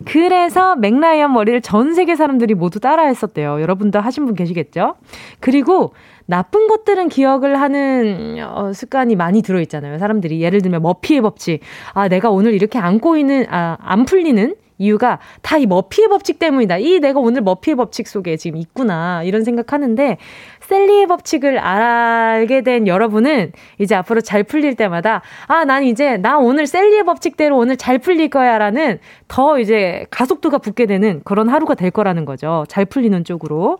[0.07, 3.61] 그래서 멕 라이언 머리를 전 세계 사람들이 모두 따라했었대요.
[3.61, 4.95] 여러분도 하신 분 계시겠죠?
[5.38, 5.93] 그리고
[6.27, 9.99] 나쁜 것들은 기억을 하는 어, 습관이 많이 들어 있잖아요.
[9.99, 11.61] 사람들이 예를 들면 머피의 법칙.
[11.93, 16.79] 아 내가 오늘 이렇게 안 꼬이는 아 안 풀리는 이유가 다 이 머피의 법칙 때문이다.
[16.79, 19.23] 이 내가 오늘 머피의 법칙 속에 지금 있구나.
[19.23, 20.19] 이런 생각하는데
[20.68, 26.66] 셀리의 법칙을 알게 된 여러분은 이제 앞으로 잘 풀릴 때마다 아, 난 이제 나 오늘
[26.66, 28.98] 셀리의 법칙대로 오늘 잘 풀릴 거야 라는
[29.29, 32.64] 더 이제 가속도가 붙게 되는 그런 하루가 될 거라는 거죠.
[32.68, 33.79] 잘 풀리는 쪽으로.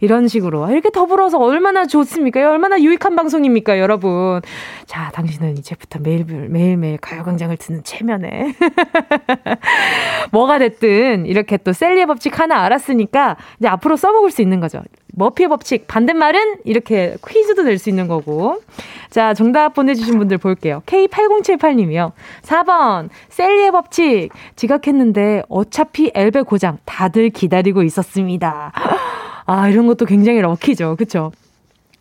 [0.00, 0.70] 이런 식으로.
[0.70, 2.48] 이렇게 더불어서 얼마나 좋습니까?
[2.50, 4.40] 얼마나 유익한 방송입니까, 여러분?
[4.86, 8.54] 자, 당신은 이제부터 매일 매일, 매일매일 가요광장을 듣는 체면에.
[10.32, 14.82] 뭐가 됐든 이렇게 또 셀리의 법칙 하나 알았으니까 이제 앞으로 써먹을 수 있는 거죠.
[15.18, 18.60] 머피의 법칙 반대말은 이렇게 퀴즈도 낼 수 있는 거고.
[19.10, 20.82] 자, 정답 보내주신 분들 볼게요.
[20.86, 22.12] K8078님이요.
[22.42, 24.30] 4번, 셀리의 법칙.
[24.56, 28.72] 지각했는데 어차피 엘베 고장 다들 기다리고 있었습니다.
[29.46, 30.96] 아, 이런 것도 굉장히 럭키죠.
[30.96, 31.32] 그쵸?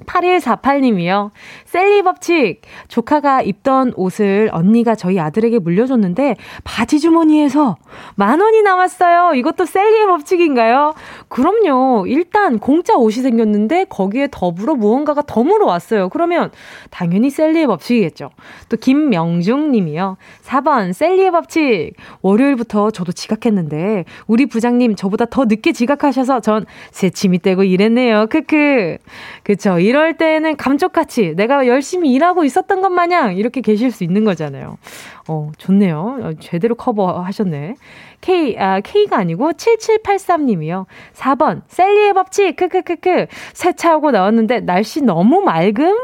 [0.06, 1.32] 8148님이요.
[1.66, 2.62] 셀리 법칙.
[2.88, 7.78] 조카가 입던 옷을 언니가 저희 아들에게 물려줬는데 바지 주머니에서
[8.16, 9.34] 만 원이 나왔어요.
[9.36, 10.94] 이것도 셀리의 법칙인가요?
[11.30, 12.06] 그럼요.
[12.08, 16.10] 일단 공짜 옷이 생겼는데 거기에 더불어 무언가가 덤으로 왔어요.
[16.10, 16.52] 그러면
[16.90, 18.30] 당연히 셀리의 법칙이겠죠.
[18.70, 20.18] 또 김명중 님이요.
[20.44, 21.94] 4번 셀리의 법칙.
[22.22, 28.28] 월요일부터 저도 지각했는데 우리 부장님 저보다 더 늦게 지각하셔서 전 새침이 떼고 일했네요.
[28.30, 28.98] 크크.
[29.44, 29.80] 그쵸.
[29.88, 34.78] 이럴 때는 감쪽같이 내가 열심히 일하고 있었던 것 마냥 이렇게 계실 수 있는 거잖아요.
[35.30, 36.20] 어, 좋네요.
[36.22, 37.76] 어, 제대로 커버하셨네.
[38.20, 40.88] K, 아, K가 아니고 7783님이요.
[41.14, 43.28] 4번, 셀리의 법칙, 크크크크.
[43.54, 45.98] 세차하고 나왔는데 날씨 너무 맑음?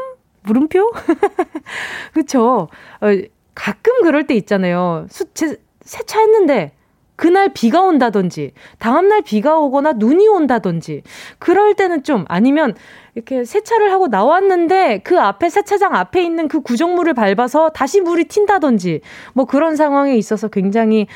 [0.44, 0.90] 물음표?
[2.14, 2.68] 그쵸.
[3.02, 3.06] 어,
[3.54, 5.04] 가끔 그럴 때 있잖아요.
[5.10, 6.72] 수, 제, 세차했는데
[7.16, 11.02] 그날 비가 온다든지, 다음날 비가 오거나 눈이 온다든지,
[11.38, 12.74] 그럴 때는 좀, 아니면
[13.14, 19.00] 이렇게 세차를 하고 나왔는데 그 앞에 세차장 앞에 있는 그 구정물을 밟아서 다시 물이 튄다든지,
[19.32, 21.06] 뭐 그런 상황에 있어서 굉장히,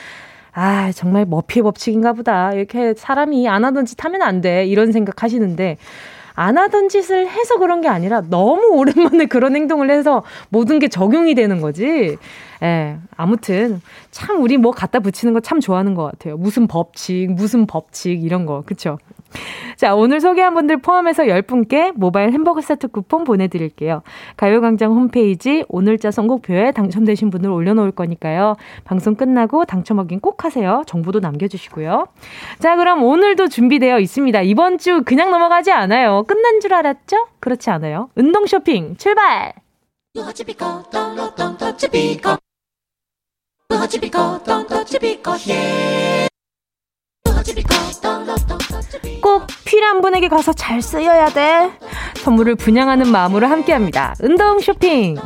[0.52, 2.52] 아, 정말 머피 법칙인가 보다.
[2.52, 4.66] 이렇게 사람이 안 하던 짓 하면 안 돼.
[4.66, 5.76] 이런 생각 하시는데,
[6.40, 11.34] 안 하던 짓을 해서 그런 게 아니라 너무 오랜만에 그런 행동을 해서 모든 게 적용이
[11.34, 12.16] 되는 거지.
[12.62, 13.80] 예, 아무튼
[14.12, 16.36] 참 우리 뭐 갖다 붙이는 거 참 좋아하는 것 같아요.
[16.36, 18.98] 무슨 법칙, 무슨 법칙 이런 거, 그쵸?
[19.76, 24.02] 자, 오늘 소개한 분들 포함해서 10분께 모바일 햄버거 세트 쿠폰 보내드릴게요.
[24.36, 28.56] 가요광장 홈페이지 오늘자 선곡표에 당첨되신 분들 올려놓을 거니까요.
[28.84, 30.82] 방송 끝나고 당첨 확인 꼭 하세요.
[30.86, 32.08] 정보도 남겨주시고요.
[32.58, 34.42] 자, 그럼 오늘도 준비되어 있습니다.
[34.42, 36.24] 이번 주 그냥 넘어가지 않아요.
[36.26, 37.28] 끝난 줄 알았죠?
[37.40, 38.10] 그렇지 않아요.
[38.16, 39.52] 운동 쇼핑 출발!
[49.20, 51.70] 꼭 필요한 분에게 가서 잘 쓰여야 돼.
[52.16, 54.14] 선물을 분양하는 마음으로 함께합니다.
[54.20, 55.16] 운동 쇼핑.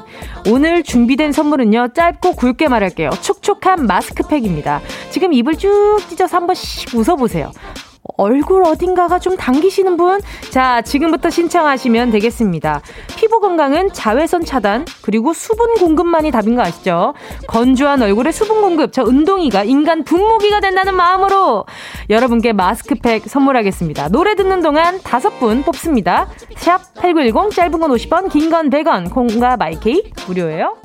[0.48, 3.10] 오늘 준비된 선물은요, 짧고 굵게 말할게요.
[3.20, 4.80] 촉촉한 마스크팩입니다.
[5.10, 7.52] 지금 입을 쭉 찢어서 한번 씩 웃어보세요.
[8.22, 10.20] 얼굴 어딘가가 좀 당기시는 분?
[10.50, 12.80] 자, 지금부터 신청하시면 되겠습니다.
[13.16, 17.14] 피부 건강은 자외선 차단, 그리고 수분 공급만이 답인 거 아시죠?
[17.48, 21.64] 건조한 얼굴에 수분 공급, 저 운동이가 인간 분무기가 된다는 마음으로
[22.10, 24.08] 여러분께 마스크팩 선물하겠습니다.
[24.08, 26.28] 노래 듣는 동안 다섯 분 뽑습니다.
[26.56, 30.76] 샵 8910, 짧은 건 50원, 긴 건 100원, 콩과 마이케이 무료예요.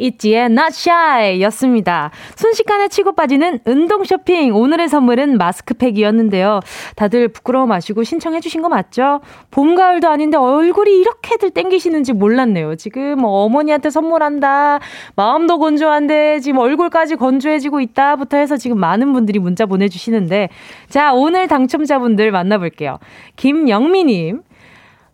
[0.00, 2.10] 있지의 Not Shy 였습니다.
[2.34, 4.54] 순식간에 치고 빠지는 운동 쇼핑.
[4.54, 6.60] 오늘의 선물은 마스크팩이었는데요.
[6.96, 9.20] 다들 부끄러워 마시고 신청해주신 거 맞죠?
[9.50, 12.76] 봄, 가을도 아닌데 얼굴이 이렇게들 땡기시는지 몰랐네요.
[12.76, 14.80] 지금 뭐 어머니한테 선물한다.
[15.14, 20.48] 마음도 건조한데 지금 얼굴까지 건조해지고 있다부터 해서 지금 많은 분들이 문자 보내주시는데.
[20.88, 22.98] 자, 오늘 당첨자분들 만나볼게요.
[23.36, 24.42] 김영미님.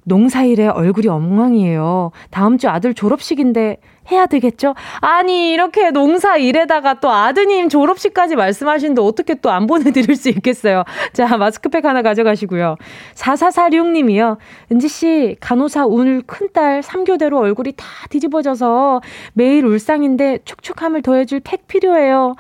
[0.07, 2.13] 농사일에 얼굴이 엉망이에요.
[2.31, 3.79] 다음 주 아들 졸업식인데
[4.13, 4.77] 해야 되겠죠?
[5.01, 10.85] 아니, 이렇게 농사 일에다가 또 아드님 졸업식까지 말씀하시는데 어떻게 또 안 보내드릴 수 있겠어요?
[11.13, 12.77] 자, 마스크팩 하나 가져가시고요.
[13.15, 14.37] 4446님이요.
[14.71, 19.01] 은지씨, 간호사 오늘 큰딸 3교대로 얼굴이 다 뒤집어져서
[19.33, 22.37] 매일 울상인데 촉촉함을 더해줄 팩 필요해요.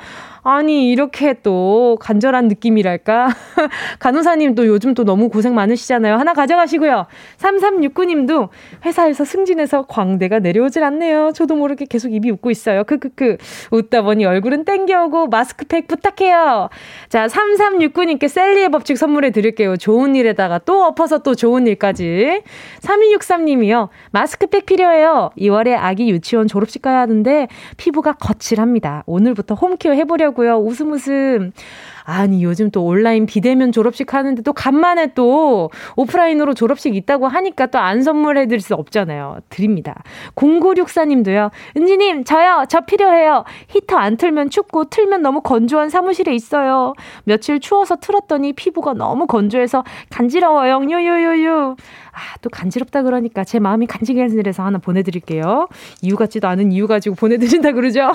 [0.48, 3.30] 아니, 이렇게 또 간절한 느낌이랄까?
[3.98, 6.14] 간호사님 도 요즘 또 너무 고생 많으시잖아요.
[6.14, 7.06] 하나 가져가시고요.
[7.38, 8.50] 3369님도
[8.84, 11.32] 회사에서 승진해서 광대가 내려오질 않네요.
[11.34, 12.84] 저도 모르게 계속 입이 웃고 있어요.
[12.84, 13.38] 크크크.
[13.72, 16.68] 웃다 보니 얼굴은 땡겨오고 마스크팩 부탁해요.
[17.08, 19.76] 자, 3369님께 셀리의 법칙 선물해 드릴게요.
[19.76, 22.42] 좋은 일에다가 또 엎어서 또 좋은 일까지.
[22.82, 23.88] 3263님이요.
[24.12, 25.30] 마스크팩 필요해요.
[25.36, 29.02] 2월에 아기 유치원 졸업식 가야 하는데 피부가 거칠합니다.
[29.06, 30.58] 오늘부터 홈케어 해보려고 하고요.
[30.58, 31.52] 웃음 웃음.
[32.08, 37.86] 아니, 요즘 또 온라인 비대면 졸업식 하는데 또 간만에 또 오프라인으로 졸업식 있다고 하니까 또
[37.86, 39.38] 안 선물해 드릴 수 없잖아요.
[39.48, 40.02] 드립니다.
[40.34, 41.50] 0964님도요.
[41.76, 42.64] 은지님, 저요.
[42.68, 43.44] 저 필요해요.
[43.68, 46.94] 히터 안 틀면 춥고 틀면 너무 건조한 사무실에 있어요.
[47.24, 50.80] 며칠 추워서 틀었더니 피부가 너무 건조해서 간지러워요.
[50.90, 51.76] 요요요요.
[52.16, 55.68] 아, 또 간지럽다 그러니까 제 마음이 간질간질해서 하나 보내드릴게요.
[56.00, 58.12] 이유 같지도 않은 이유 가지고 보내드린다 그러죠?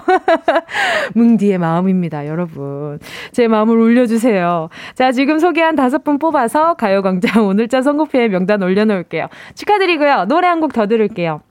[1.13, 2.99] 뭉디의 마음입니다, 여러분.
[3.31, 4.69] 제 마음을 울려주세요.
[4.95, 9.27] 자, 지금 소개한 다섯 분 뽑아서 가요광장 오늘자 선곡표에 명단 올려놓을게요.
[9.55, 10.25] 축하드리고요.
[10.25, 11.41] 노래 한 곡 더 들을게요.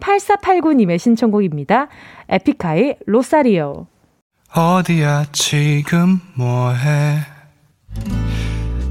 [0.00, 1.88] 8489님의 신청곡입니다.
[2.28, 3.86] 에픽하이 로사리오.
[4.54, 7.18] 어디야 지금 뭐해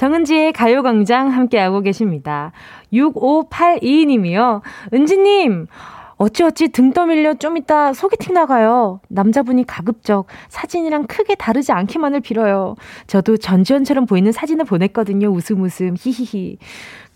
[0.00, 2.52] 정은지의 가요광장 함께하고 계십니다.
[2.90, 4.62] 6582님이요.
[4.94, 5.66] 은지님,
[6.16, 9.00] 어찌어찌 등 떠밀려 좀 이따 소개팅 나가요.
[9.08, 12.76] 남자분이 가급적 사진이랑 크게 다르지 않기만을 빌어요.
[13.08, 15.28] 저도 전지현처럼 보이는 사진을 보냈거든요.
[15.28, 16.56] 웃음 웃음 히히히.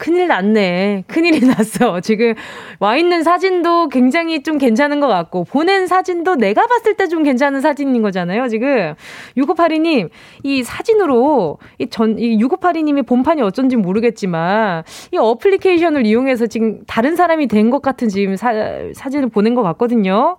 [0.04, 1.04] 큰일 났네.
[1.06, 2.00] 큰일이 났어.
[2.00, 2.34] 지금
[2.78, 7.60] 와 있는 사진도 굉장히 좀 괜찮은 것 같고, 보낸 사진도 내가 봤을 때 좀 괜찮은
[7.62, 8.94] 사진인 거잖아요, 지금.
[9.36, 10.08] 6582님,
[10.42, 17.46] 이 사진으로, 이 전, 이 6582님의 본판이 어쩐지 모르겠지만, 이 어플리케이션을 이용해서 지금 다른 사람이
[17.48, 18.52] 된 것 같은 지금 사,
[18.94, 20.36] 사진을 보낸 것 같거든요.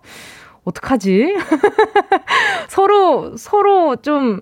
[0.66, 1.38] 어떡하지?
[2.68, 4.42] 서로, 서로 좀,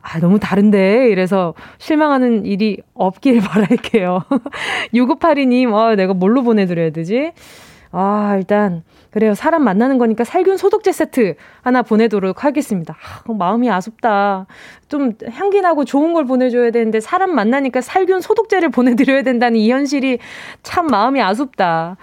[0.00, 1.08] 아, 너무 다른데?
[1.10, 4.22] 이래서 실망하는 일이 없길 바랄게요.
[4.94, 7.32] 6982님, 아, 내가 뭘로 보내드려야 되지?
[7.90, 9.34] 아, 일단, 그래요.
[9.34, 12.96] 사람 만나는 거니까 살균 소독제 세트 하나 보내도록 하겠습니다.
[13.00, 14.46] 아, 마음이 아쉽다.
[14.88, 20.18] 좀 향기 나고 좋은 걸 보내줘야 되는데 사람 만나니까 살균 소독제를 보내드려야 된다는 이 현실이
[20.64, 21.96] 참 마음이 아쉽다.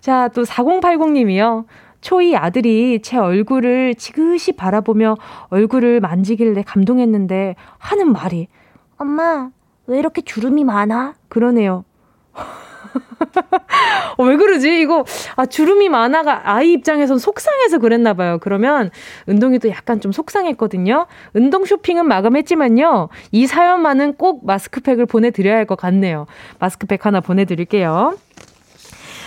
[0.00, 1.66] 자, 또 4080님이요.
[2.04, 5.16] 초이 아들이 제 얼굴을 지그시 바라보며
[5.48, 8.48] 얼굴을 만지길래 감동했는데 하는 말이
[8.98, 9.48] 엄마
[9.86, 11.14] 왜 이렇게 주름이 많아?
[11.30, 11.84] 그러네요.
[14.18, 14.80] 어, 왜 그러지?
[14.82, 15.04] 이거,
[15.36, 18.36] 아, 주름이 많아가 아이 입장에선 속상해서 그랬나 봐요.
[18.40, 18.90] 그러면
[19.26, 21.06] 운동이도 약간 좀 속상했거든요.
[21.32, 23.08] 운동 쇼핑은 마감했지만요.
[23.32, 26.26] 이 사연만은 꼭 마스크팩을 보내드려야 할 것 같네요.
[26.58, 28.14] 마스크팩 하나 보내드릴게요.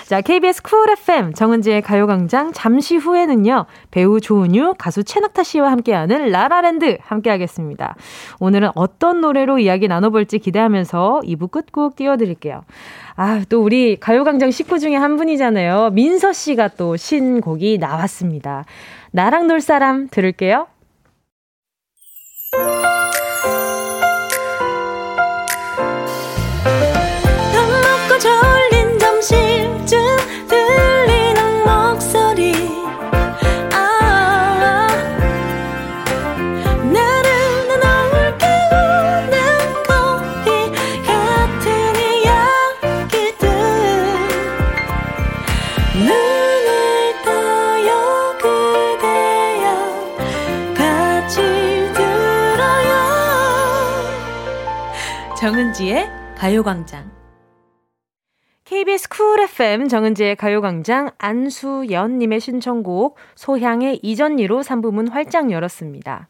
[0.07, 6.97] 자, KBS 쿨 FM 정은지의 가요광장 잠시 후에는요, 배우 조은유, 가수 최낙타 씨와 함께하는 라라랜드
[7.01, 7.97] 함께하겠습니다.
[8.39, 12.63] 오늘은 어떤 노래로 이야기 나눠볼지 기대하면서 2부 끝곡 띄워드릴게요.
[13.17, 15.89] 아, 또 우리 가요광장 식구 중에 한 분이잖아요.
[15.89, 18.63] 민서 씨가 또 신곡이 나왔습니다.
[19.11, 20.67] 나랑 놀 사람 들을게요.
[55.77, 57.11] 정은지의 가요광장.
[58.63, 66.29] KBS 쿨 FM 정은지의 가요광장 안수연님의 신청곡 소향의 이전니로 3부문 활짝 열었습니다.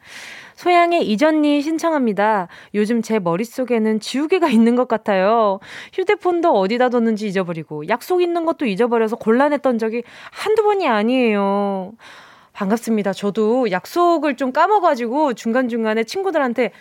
[0.55, 2.49] 소향의 이전니 신청합니다.
[2.73, 5.59] 요즘 제 머릿속에는 지우개가 있는 것 같아요.
[5.93, 11.93] 휴대폰도 어디다 뒀는지 잊어버리고 약속 있는 것도 잊어버려서 곤란했던 적이 한두 번이 아니에요.
[12.51, 13.13] 반갑습니다.
[13.13, 16.71] 저도 약속을 좀 까먹어가지고 중간중간에 친구들한테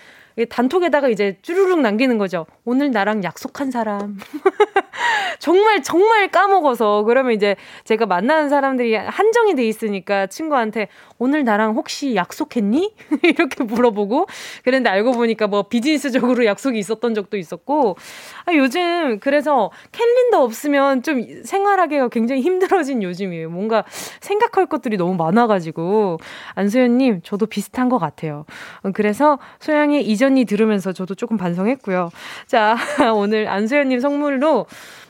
[0.45, 2.45] 단톡에다가 이제 쭈루룩 남기는 거죠.
[2.65, 4.19] 오늘 나랑 약속한 사람.
[5.39, 12.15] 정말 정말 까먹어서 그러면 이제 제가 만나는 사람들이 한정이 돼 있으니까 친구한테 오늘 나랑 혹시
[12.15, 12.95] 약속했니?
[13.23, 14.27] 이렇게 물어보고
[14.65, 17.97] 그런데 알고 보니까 뭐 비즈니스적으로 약속이 있었던 적도 있었고
[18.45, 23.49] 아, 요즘 그래서 캘린더 없으면 좀 생활하기가 굉장히 힘들어진 요즘이에요.
[23.49, 23.85] 뭔가
[24.21, 26.19] 생각할 것들이 너무 많아가지고
[26.55, 28.45] 안소연님 저도 비슷한 것 같아요.
[28.93, 32.11] 그래서 소양의 이전 이 들으면서 저도 조금 반성했고요.
[32.47, 32.77] 자
[33.15, 34.67] 오늘 안소연님 선물로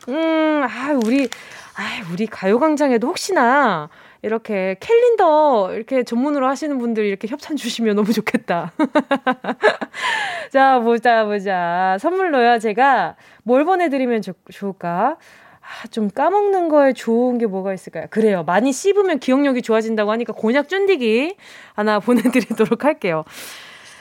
[0.09, 1.29] 음, 아, 우리,
[1.77, 3.89] 아, 우리 가요광장에도 혹시나
[4.23, 8.73] 이렇게 캘린더 이렇게 전문으로 하시는 분들 이렇게 협찬 주시면 너무 좋겠다.
[10.53, 11.97] 자, 보자, 보자.
[12.01, 15.17] 선물로요, 제가 뭘 보내드리면 좋, 좋을까?
[15.61, 18.07] 아, 좀 까먹는 거에 좋은 게 뭐가 있을까요?
[18.11, 18.45] 그래요.
[18.45, 21.37] 많이 씹으면 기억력이 좋아진다고 하니까 곤약 쫀디기
[21.75, 23.25] 하나 보내드리도록 할게요.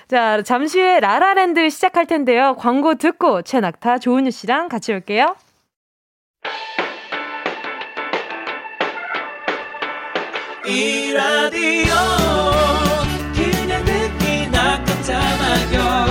[0.08, 2.56] 자, 잠시 후에 라라랜드 시작할 텐데요.
[2.60, 5.36] 광고 듣고 최낙타 조은유 씨랑 같이 올게요.
[10.68, 11.94] 이 라디오
[13.36, 16.06] 그냥 듣기나 깜짝마요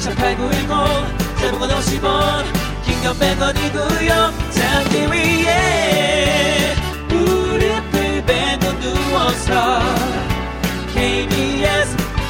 [0.00, 2.44] 18910 대목원 50원
[2.84, 4.10] 긴건 100원이고요
[4.50, 6.74] 잠기 위에
[7.08, 9.80] 무릎을 베고 누워서
[10.94, 11.49] KBS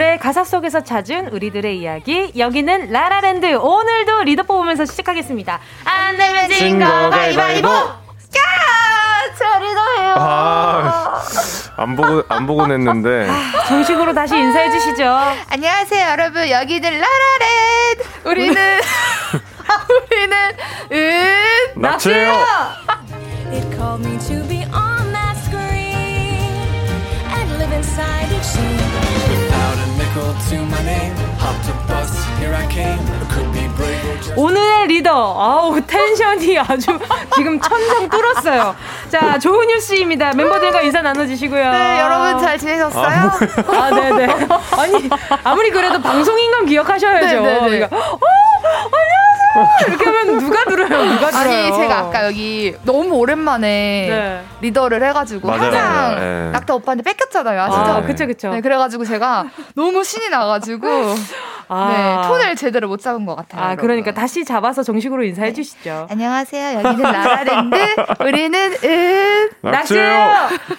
[0.00, 2.32] 노래 가사 속에서 찾은 우리들의 이야기.
[2.34, 3.54] 여기는 라라랜드.
[3.54, 5.60] 오늘도 리더 뽑으면서 시작하겠습니다.
[5.84, 7.68] 안 내면 진거 가위바위보.
[9.38, 10.14] 저 리더예요.
[10.16, 11.20] 아,
[11.76, 13.28] 안 보고 안 보고 냈는데.
[13.28, 15.04] 아, 정식으로 다시 인사해 주시죠.
[15.50, 16.48] 안녕하세요 여러분.
[16.48, 18.80] 여기는 라라랜드 우리는
[20.08, 20.36] 우리는
[20.92, 21.36] 은
[21.76, 22.46] 낙지예요
[34.36, 36.98] 오늘의 리더, 아우, 텐션이 아주
[37.36, 38.74] 지금 천장 뚫었어요.
[39.08, 40.32] 자, 조은유 씨입니다.
[40.34, 41.70] 멤버들과 인사 나눠주시고요.
[41.72, 43.04] 네, 여러분 잘 지내셨어요?
[43.06, 43.38] 아,
[43.72, 44.24] 아 네네.
[44.76, 45.10] 아니,
[45.44, 47.26] 아무리 그래도 방송인 건 기억하셔야죠.
[47.26, 47.42] 네네네.
[47.42, 47.88] 네, 네.
[47.88, 49.19] 그러니까, 어, 안녕하세요!
[49.88, 51.04] 이렇게 하면 누가 들어요?
[51.12, 51.64] 누가 들어요?
[51.64, 54.44] 아니, 제가 아까 여기 너무 오랜만에 네.
[54.60, 56.50] 리더를 해가지고 맞아요, 항상 네.
[56.52, 57.60] 낙타 오빠한테 뺏겼잖아요.
[57.62, 57.80] 아시죠?
[57.80, 58.50] 아, 그쵸, 그쵸.
[58.50, 60.88] 네, 그래가지고 제가 너무 신이 나가지고
[61.72, 62.22] 아.
[62.22, 63.62] 네, 톤을 제대로 못 잡은 것 같아요.
[63.62, 63.82] 아, 여러분.
[63.86, 65.54] 그러니까 다시 잡아서 정식으로 인사해 네.
[65.54, 66.08] 주시죠.
[66.10, 66.80] 안녕하세요.
[66.82, 67.76] 여기는 라라랜드.
[68.26, 69.50] 우리는 은.
[69.62, 70.10] 낙지예요.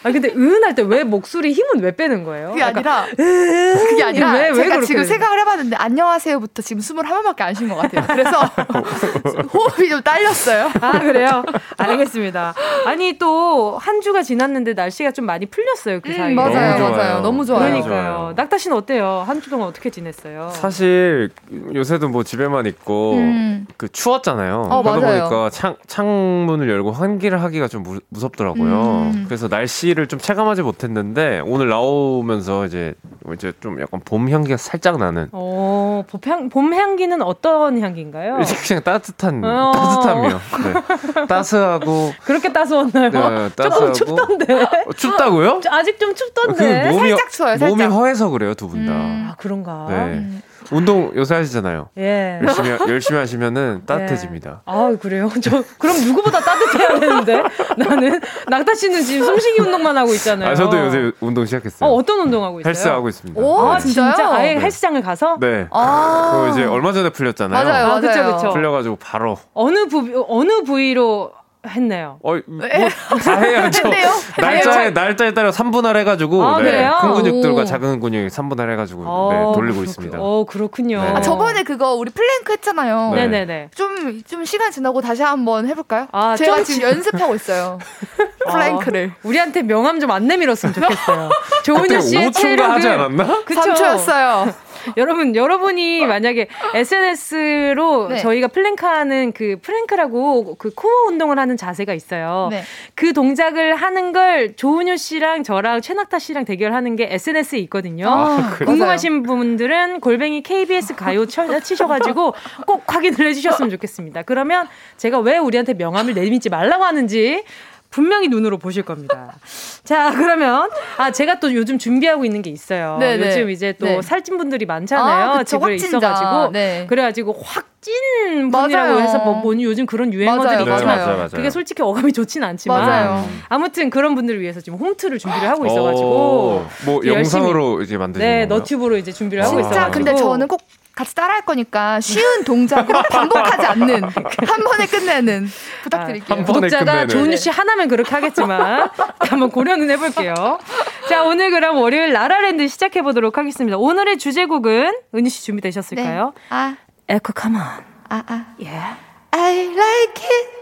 [0.03, 2.49] 아, 근데 은 할 때 왜 목소리 힘은 왜 빼는 거예요?
[2.49, 3.05] 그게 아니라.
[3.15, 4.31] 그게 아니라.
[4.33, 8.05] 왜, 왜 제가 지금 생각을 해봤는데, 안녕하세요부터 지금 21번밖에 안 쉰 것 같아요.
[8.07, 8.39] 그래서
[9.53, 10.71] 호흡이 좀 딸렸어요.
[10.81, 11.43] 아, 그래요?
[11.77, 12.53] 알겠습니다.
[12.85, 16.01] 아니, 또 한 주가 지났는데 날씨가 좀 많이 풀렸어요.
[16.01, 16.33] 그 음, 사이에.
[16.35, 17.19] 맞아요, 맞아요.
[17.21, 17.61] 너무 좋아요.
[17.69, 18.33] 그러니까요.
[18.35, 19.23] 낙타 씨는 어때요?
[19.27, 20.51] 한 주 동안 어떻게 지냈어요?
[20.53, 21.29] 사실 사실
[21.75, 23.67] 요새도 뭐 집에만 있고 음.
[23.77, 24.67] 그 추웠잖아요.
[24.71, 25.29] 어, 그러다 맞아요.
[25.29, 29.11] 보니까 창 창문을 열고 환기를 하기가 좀 무, 무섭더라고요.
[29.13, 29.25] 음.
[29.27, 32.95] 그래서 날씨를 좀 체감하지 못했는데 오늘 나오면서 이제
[33.33, 35.27] 이제 좀 약간 봄 향기가 살짝 나는.
[35.33, 38.39] 어, 봄향 봄 향기는 어떤 향기인가요?
[38.67, 39.71] 그냥 따뜻한 어.
[39.73, 40.41] 따뜻함이요.
[40.63, 41.27] 네.
[41.27, 43.09] 따스하고 그렇게 따스웠나요?
[43.11, 44.53] 네, 따스하고 조금 춥던데.
[44.63, 45.61] 어, 춥다고요?
[45.69, 46.87] 아직 좀 춥던데.
[46.89, 47.57] 그 몸이, 살짝 추워요.
[47.57, 47.69] 살짝.
[47.69, 48.93] 몸이 허해서 그래요 두 분 다.
[48.93, 49.85] 음, 아 그런가.
[49.89, 50.25] 네.
[50.71, 50.77] 음.
[50.77, 51.89] 운동 요새 하시잖아요.
[51.97, 52.39] 예.
[52.43, 54.49] 열심히 열심히 하시면은 따뜻해집니다.
[54.49, 54.55] 예.
[54.65, 55.29] 아 그래요?
[55.41, 57.43] 저 그럼 누구보다 따뜻해야 되는데
[57.77, 60.49] 나는 낙타 씨는 지금 숨쉬기 운동만 하고 있잖아요.
[60.51, 61.89] 아 저도 요새 운동 시작했어요.
[61.89, 62.69] 어, 어떤 운동 하고 있어요?
[62.69, 63.39] 헬스 하고 있습니다.
[63.41, 64.13] 오 아, 진짜요?
[64.15, 64.61] 진짜 아예 네.
[64.61, 65.37] 헬스장을 가서?
[65.39, 65.67] 네.
[65.71, 66.31] 아.
[66.45, 67.63] 그 이제 얼마 전에 풀렸잖아요.
[67.63, 67.97] 맞아요, 맞아요.
[67.97, 68.53] 아, 그쵸, 그쵸.
[68.53, 71.31] 풀려가지고 바로 어느 부 어느 부위로
[71.67, 72.19] 했네요.
[72.23, 73.89] 어, 뭐다 해야죠.
[74.39, 77.65] 날짜에 날짜에 따라 3분할 해가지고 아, 네, 큰 근육들과 오.
[77.65, 80.17] 작은 근육 3분할 해가지고 어, 네, 돌리고 그렇, 있습니다.
[80.19, 81.01] 어 그렇군요.
[81.01, 81.07] 네.
[81.09, 83.13] 아, 저번에 그거 우리 플랭크 했잖아요.
[83.15, 83.27] 네.
[83.27, 83.69] 네네네.
[83.75, 86.07] 좀좀 좀 시간 지나고 다시 한번 해볼까요?
[86.11, 87.79] 아, 제가 지금 연습하고 있어요.
[88.51, 89.11] 플랭크를.
[89.15, 91.29] 어, 우리한테 명함 좀 안 내밀었으면 좋겠어요.
[91.63, 93.43] 조은유 씨의 체력을 하지 않았나?
[93.45, 93.61] 그쵸?
[93.61, 94.53] 3초였어요.
[94.97, 98.17] 여러분, 여러분이 만약에 SNS로 네.
[98.17, 102.47] 저희가 플랭크하는 그 플랭크라고 그 코어 운동을 하는 자세가 있어요.
[102.51, 102.63] 네.
[102.95, 108.07] 그 동작을 하는 걸 조은유 씨랑 저랑 최낙타 씨랑 대결하는 게 SNS에 있거든요.
[108.07, 112.33] 아, 궁금하신 분들은 골뱅이 KBS 가요 치셔가지고
[112.65, 114.23] 꼭 확인을 해주셨으면 좋겠습니다.
[114.23, 114.67] 그러면
[114.97, 117.43] 제가 왜 우리한테 명함을 내밀지 말라고 하는지
[117.91, 119.35] 분명히 눈으로 보실 겁니다.
[119.83, 122.97] 자, 그러면 아 제가 또 요즘 준비하고 있는 게 있어요.
[122.99, 123.17] 네네.
[123.17, 123.29] 네.
[123.29, 124.01] 요즘 이제 또 네.
[124.01, 125.29] 살찐 분들이 많잖아요.
[125.31, 126.87] 아, 집에 있어가지고 네.
[126.89, 130.75] 그래가지고 확 찐 분이라고 해서 뭐, 뭐 요즘 그런 유행어들이 맞아요.
[130.75, 131.27] 있지만 맞아요.
[131.33, 133.27] 그게 솔직히 어감이 좋진 않지만 맞아요.
[133.49, 138.97] 아무튼 그런 분들을 위해서 지금 홈트를 준비를 하고 있어가지고 뭐 영상으로 이제 만드는 네, 너튜브로
[138.97, 139.73] 이제 준비를 하고 있어요.
[139.73, 140.61] 진짜 근데 저는 꼭
[140.93, 145.47] 같이 따라할 거니까 쉬운 동작으로 반복하지 않는 한 번에 끝내는
[145.83, 146.39] 부탁드릴게요.
[146.39, 148.89] 아, 구독자가 조은유 씨 하나면 그렇게 하겠지만
[149.19, 150.59] 한번 고려는 해볼게요.
[151.07, 153.77] 자 오늘 그럼 월요일 라라랜드 시작해 보도록 하겠습니다.
[153.77, 156.33] 오늘의 주제곡은 은유 씨 준비되셨을까요?
[156.35, 156.41] 네.
[156.49, 156.75] 아
[157.07, 157.61] 에코 카몬.
[157.61, 158.45] 아 아.
[158.61, 158.67] 예.
[158.67, 158.97] Yeah.
[159.31, 160.61] I like it.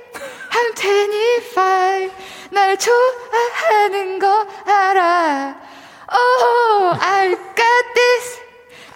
[0.51, 2.11] I'm 25.
[2.51, 5.55] 날 좋아하는 거 알아.
[6.11, 8.39] Oh, I got this.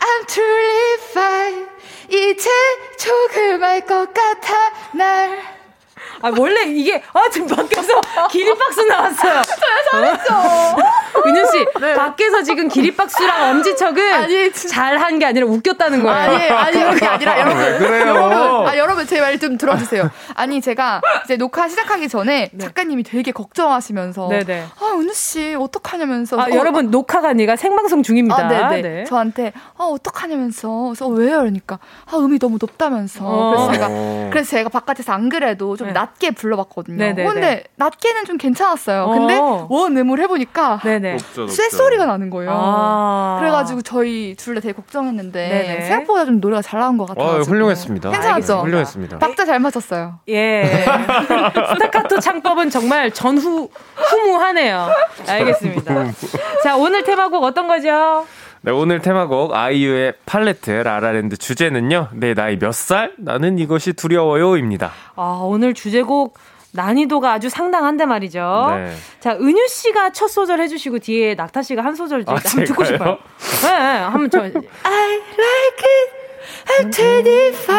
[0.03, 1.67] I'm truly fine.
[2.09, 2.49] 이제
[2.99, 4.53] 조금 알 것 같아,
[4.93, 5.52] 날.
[6.23, 7.99] 아, 원래 이게, 아, 지금 밖에서
[8.31, 9.41] 기립박수 나왔어요.
[9.91, 10.35] 잘했어.
[10.39, 10.75] 어?
[11.27, 11.93] 은유 씨, 네.
[11.95, 16.17] 밖에서 지금 기립박수랑 엄지척은 잘한 게 아니라 웃겼다는 거예요.
[16.17, 17.57] 아니, 아니, 그게 아니라 여러분.
[17.77, 18.07] 그래요?
[18.07, 20.09] 여러분, 아, 여러분, 제 말 좀 들어주세요.
[20.35, 22.65] 아니, 제가 이제 녹화 시작하기 전에 네.
[22.65, 24.27] 작가님이 되게 걱정하시면서.
[24.29, 24.65] 네네.
[24.79, 26.39] 아, 은유 씨, 어떡하냐면서.
[26.39, 28.37] 아, 어, 여러분, 녹화가 아니라 생방송 중입니다.
[28.45, 28.81] 아, 네네.
[28.81, 29.03] 네.
[29.05, 30.69] 저한테, 아, 어떡하냐면서.
[30.93, 31.39] 그래서 왜요?
[31.39, 33.25] 그러니까, 아, 음이 너무 높다면서.
[33.25, 33.49] 어.
[33.49, 35.93] 그래서 제가, 그래서 제가 바깥에서 안 그래도 좀 네.
[36.13, 36.97] 낮게 불러봤거든요.
[36.97, 37.23] 네네네.
[37.29, 39.07] 근데 낮게는 좀 괜찮았어요.
[39.09, 39.67] 근데 어.
[39.69, 41.17] 원음을 해보니까 네네.
[41.19, 42.51] 쇠소리가 나는 거예요.
[42.53, 43.37] 아.
[43.39, 45.81] 그래가지고 저희 둘 다 되게 걱정했는데 네네.
[45.87, 47.41] 생각보다 좀 노래가 잘 나온 것 같아요.
[47.41, 48.11] 훌륭했습니다.
[48.11, 48.59] 괜찮았죠?
[48.61, 49.17] 훌륭했습니다.
[49.17, 50.19] 박자 잘 맞췄어요.
[50.29, 50.63] 예.
[51.73, 54.89] 스타카토 창법은 정말 전후 후무하네요.
[55.27, 56.11] 알겠습니다.
[56.63, 58.25] 자 오늘 테마곡 어떤 거죠?
[58.65, 62.07] 네, 오늘 테마곡 아이유의 팔레트 라라랜드 주제는요.
[62.13, 63.11] 내 나이 몇 살?
[63.17, 64.89] 나는 이것이 두려워요입니다.
[65.17, 66.37] 아, 오늘 주제곡
[66.71, 68.71] 난이도가 아주 상당한데 말이죠.
[68.77, 68.95] 네.
[69.19, 73.17] 자, 은유 씨가 첫 소절 해주시고 뒤에 낙타 씨가 한 소절 아, 한번 듣고 싶어요.
[73.63, 74.39] 네, 네, 한번 저.
[74.39, 76.13] I like it.
[76.69, 77.73] I'm 25.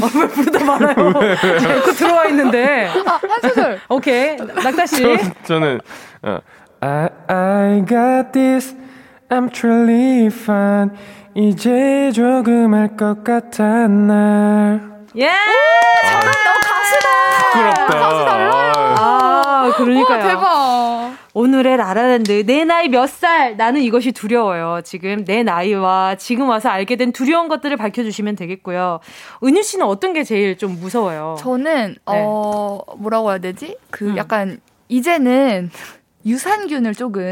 [0.00, 1.12] 아, 왜 부르다 말아요?
[1.58, 2.86] 자꾸 들어와 있는데.
[2.86, 3.80] 아, 한 소절.
[3.88, 4.36] 오케이.
[4.36, 5.02] 낙타 씨.
[5.44, 5.80] 저, 는
[6.22, 6.38] 어,
[6.80, 8.74] I, I got this.
[9.28, 10.90] I'm truly fine.
[11.34, 14.80] 이제 조금 할 것 같아, 날.
[15.16, 15.28] 예!
[16.02, 16.52] 잘한다.
[16.64, 17.52] 가수다.
[17.52, 17.86] 부끄럽다.
[17.98, 18.72] 가수 달라요.
[18.98, 20.18] 아, 그러니까요.
[20.18, 21.16] 우와, 대박.
[21.34, 22.46] 오늘의 라라랜드.
[22.46, 23.56] 내 나이 몇 살?
[23.58, 24.80] 나는 이것이 두려워요.
[24.84, 29.00] 지금 내 나이와 지금 와서 알게 된 두려운 것들을 밝혀주시면 되겠고요.
[29.44, 31.36] 은유 씨는 어떤 게 제일 좀 무서워요?
[31.38, 31.96] 저는, 네.
[32.06, 33.76] 어, 뭐라고 해야 되지?
[33.90, 34.16] 그 음.
[34.16, 35.70] 약간, 이제는
[36.26, 37.22] 유산균을 조금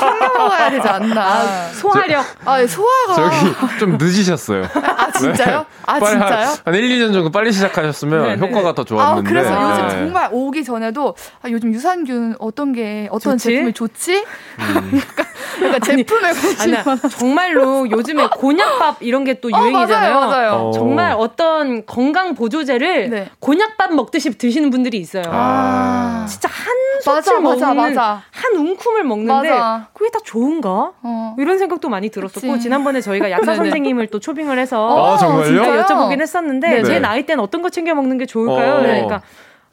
[0.00, 1.22] 챙겨 먹어야 되지 않나.
[1.22, 2.24] 아, 소화력.
[2.44, 3.14] 아, 예, 소화가.
[3.14, 4.64] 저기 좀 늦으셨어요.
[4.74, 5.58] 아, 진짜요?
[5.60, 5.64] 네.
[5.86, 6.46] 아, 진짜요?
[6.48, 8.36] 한, 한 1, 2년 정도 빨리 시작하셨으면 네네.
[8.36, 8.46] 네.
[8.48, 9.28] 효과가 더 좋았는데.
[9.28, 9.70] 아, 그래서 네.
[9.84, 13.44] 요즘 정말 오기 전에도 아, 요즘 유산균 어떤 게, 어떤 좋지?
[13.44, 14.24] 제품이 좋지?
[14.58, 15.00] 음.
[15.64, 16.96] 약간, 제품에 관심 많아.
[17.08, 20.16] 정말로 요즘에 곤약밥 이런 게 또 유행이잖아요.
[20.16, 20.50] 어, 맞아요, 맞아요.
[20.68, 20.72] 어.
[20.72, 23.30] 정말 어떤 건강 보조제를 네.
[23.38, 25.24] 곤약밥 먹듯이 드시는 분들이 있어요.
[25.28, 26.24] 아.
[26.28, 26.74] 진짜 한
[27.04, 28.22] 맞아, 먹는 맞아.
[28.30, 29.88] 한 움큼을 먹는데 맞아.
[29.92, 30.92] 그게 다 좋은가?
[31.02, 31.36] 어.
[31.38, 32.62] 이런 생각도 많이 들었었고 그치.
[32.62, 35.62] 지난번에 저희가 약사 선생님을 또 초빙을 해서 아, 정말요?
[35.82, 36.84] 여쭤보긴 했었는데 네네.
[36.84, 38.74] 제 나이 때는 어떤 거 챙겨 먹는 게 좋을까요?
[38.74, 38.80] 어.
[38.80, 39.22] 그러니까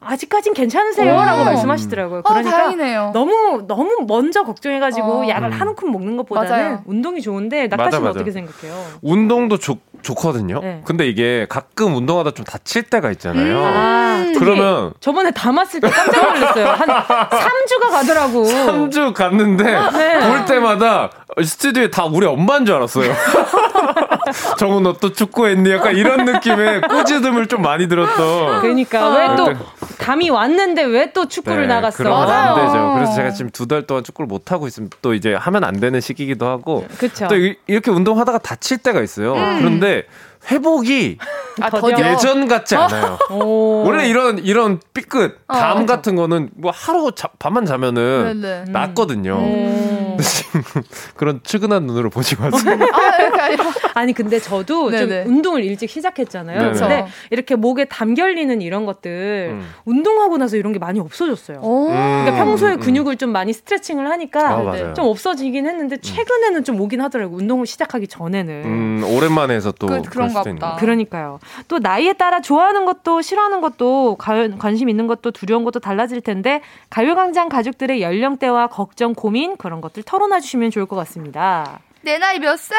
[0.04, 1.44] 아직까진 괜찮으세요라고 어.
[1.44, 2.20] 말씀하시더라고요.
[2.20, 5.28] 어, 그러니까 어, 너무 너무 먼저 걱정해가지고 어.
[5.28, 6.82] 약을 한 움큼 먹는 것보다는 맞아요.
[6.86, 8.74] 운동이 좋은데 낙타 씨는 어떻게 생각해요?
[9.02, 10.60] 운동도 좋 좋거든요.
[10.60, 10.82] 네.
[10.84, 13.56] 근데 이게 가끔 운동하다 좀 다칠 때가 있잖아요.
[13.56, 13.64] 음.
[13.64, 16.66] 아, 그러면 저번에 담았을 때 깜짝 놀랐어요.
[16.66, 18.44] 한 3주가 가더라고.
[18.44, 20.28] 3주 갔는데 네.
[20.28, 21.10] 볼 때마다
[21.42, 23.12] 스튜디오에 다 우리 엄마인 줄 알았어요.
[24.58, 25.70] 정우 너 또 축구했니?
[25.70, 28.60] 약간 이런 느낌의 꼬지듬을 좀 많이 들었던.
[28.60, 29.08] 그러니까 아.
[29.08, 29.52] 왜또
[29.98, 31.98] 감이 왔는데 왜 또 축구를 네, 나갔어?
[31.98, 32.92] 그러면 안 되죠.
[32.94, 36.00] 그래서 제가 지금 두 달 동안 축구를 못 하고 있으면 또 이제 하면 안 되는
[36.00, 36.86] 시기이기도 하고.
[36.98, 37.28] 그쵸.
[37.28, 37.34] 또
[37.66, 39.34] 이렇게 운동하다가 다칠 때가 있어요.
[39.34, 39.58] 음.
[39.58, 40.04] 그런데
[40.50, 41.18] 회복이
[41.60, 43.18] 아, 예전 같지 않아요.
[43.30, 48.64] 원래 이런 이런 삐끗 어, 담 어, 같은 거는 뭐 하루 자, 밤만 자면은 네네.
[48.72, 49.36] 낫거든요.
[49.38, 50.03] 음.
[51.16, 52.78] 그런 측은한 눈으로 보지 마세요.
[52.92, 55.24] 아, 아니 근데 저도 네네.
[55.24, 56.58] 좀 운동을 일찍 시작했잖아요.
[56.58, 56.78] 네네.
[56.78, 59.68] 근데 이렇게 목에 담 결리는 이런 것들 음.
[59.84, 61.60] 운동하고 나서 이런 게 많이 없어졌어요.
[61.60, 62.36] 그러니까 음.
[62.36, 62.80] 평소에 음.
[62.80, 67.38] 근육을 좀 많이 스트레칭을 하니까 아, 좀 없어지긴 했는데 최근에는 좀 오긴 하더라고 요.
[67.38, 68.62] 운동을 시작하기 전에는.
[68.64, 70.76] 음, 오랜만에 해서 또 그, 그런가 보다.
[70.76, 71.38] 그러니까요.
[71.68, 74.16] 또 나이에 따라 좋아하는 것도 싫어하는 것도
[74.58, 76.60] 관심 있는 것도 두려운 것도 달라질 텐데
[76.90, 81.80] 가요광장 가족들의 연령대와 걱정, 고민 그런 것들 털어놔 주시면 좋을 것 같습니다.
[82.02, 82.78] 내 나이 몇 살?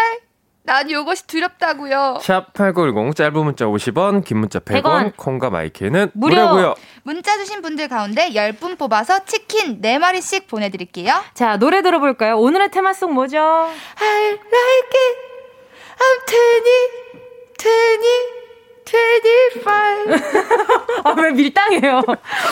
[0.64, 2.20] 난 이것이 두렵다고요.
[2.22, 5.18] 샵 8910 짧은 문자 50원, 긴 문자 100원, 100원.
[5.18, 6.50] 콩과 마이크는 무료.
[6.50, 11.14] 고요 문자 주신 분들 가운데 10분 뽑아서 치킨 4마리씩 보내 드릴게요.
[11.34, 12.40] 자, 노래 들어볼까요?
[12.40, 13.38] 오늘의 테마송 뭐죠?
[13.38, 15.18] I like it.
[16.00, 18.45] I'm 20, 20,
[18.86, 19.66] 25.
[21.04, 22.02] 아, 왜 밀당해요?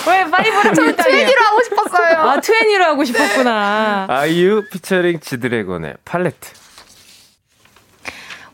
[0.07, 0.95] 왜 five를 밀당해요?
[1.27, 2.17] 저 20로 하고 싶었어요.
[2.17, 4.07] 아, 20로 하고 싶었구나.
[4.09, 6.62] 아이유 피처링 지드래곤의 팔레트.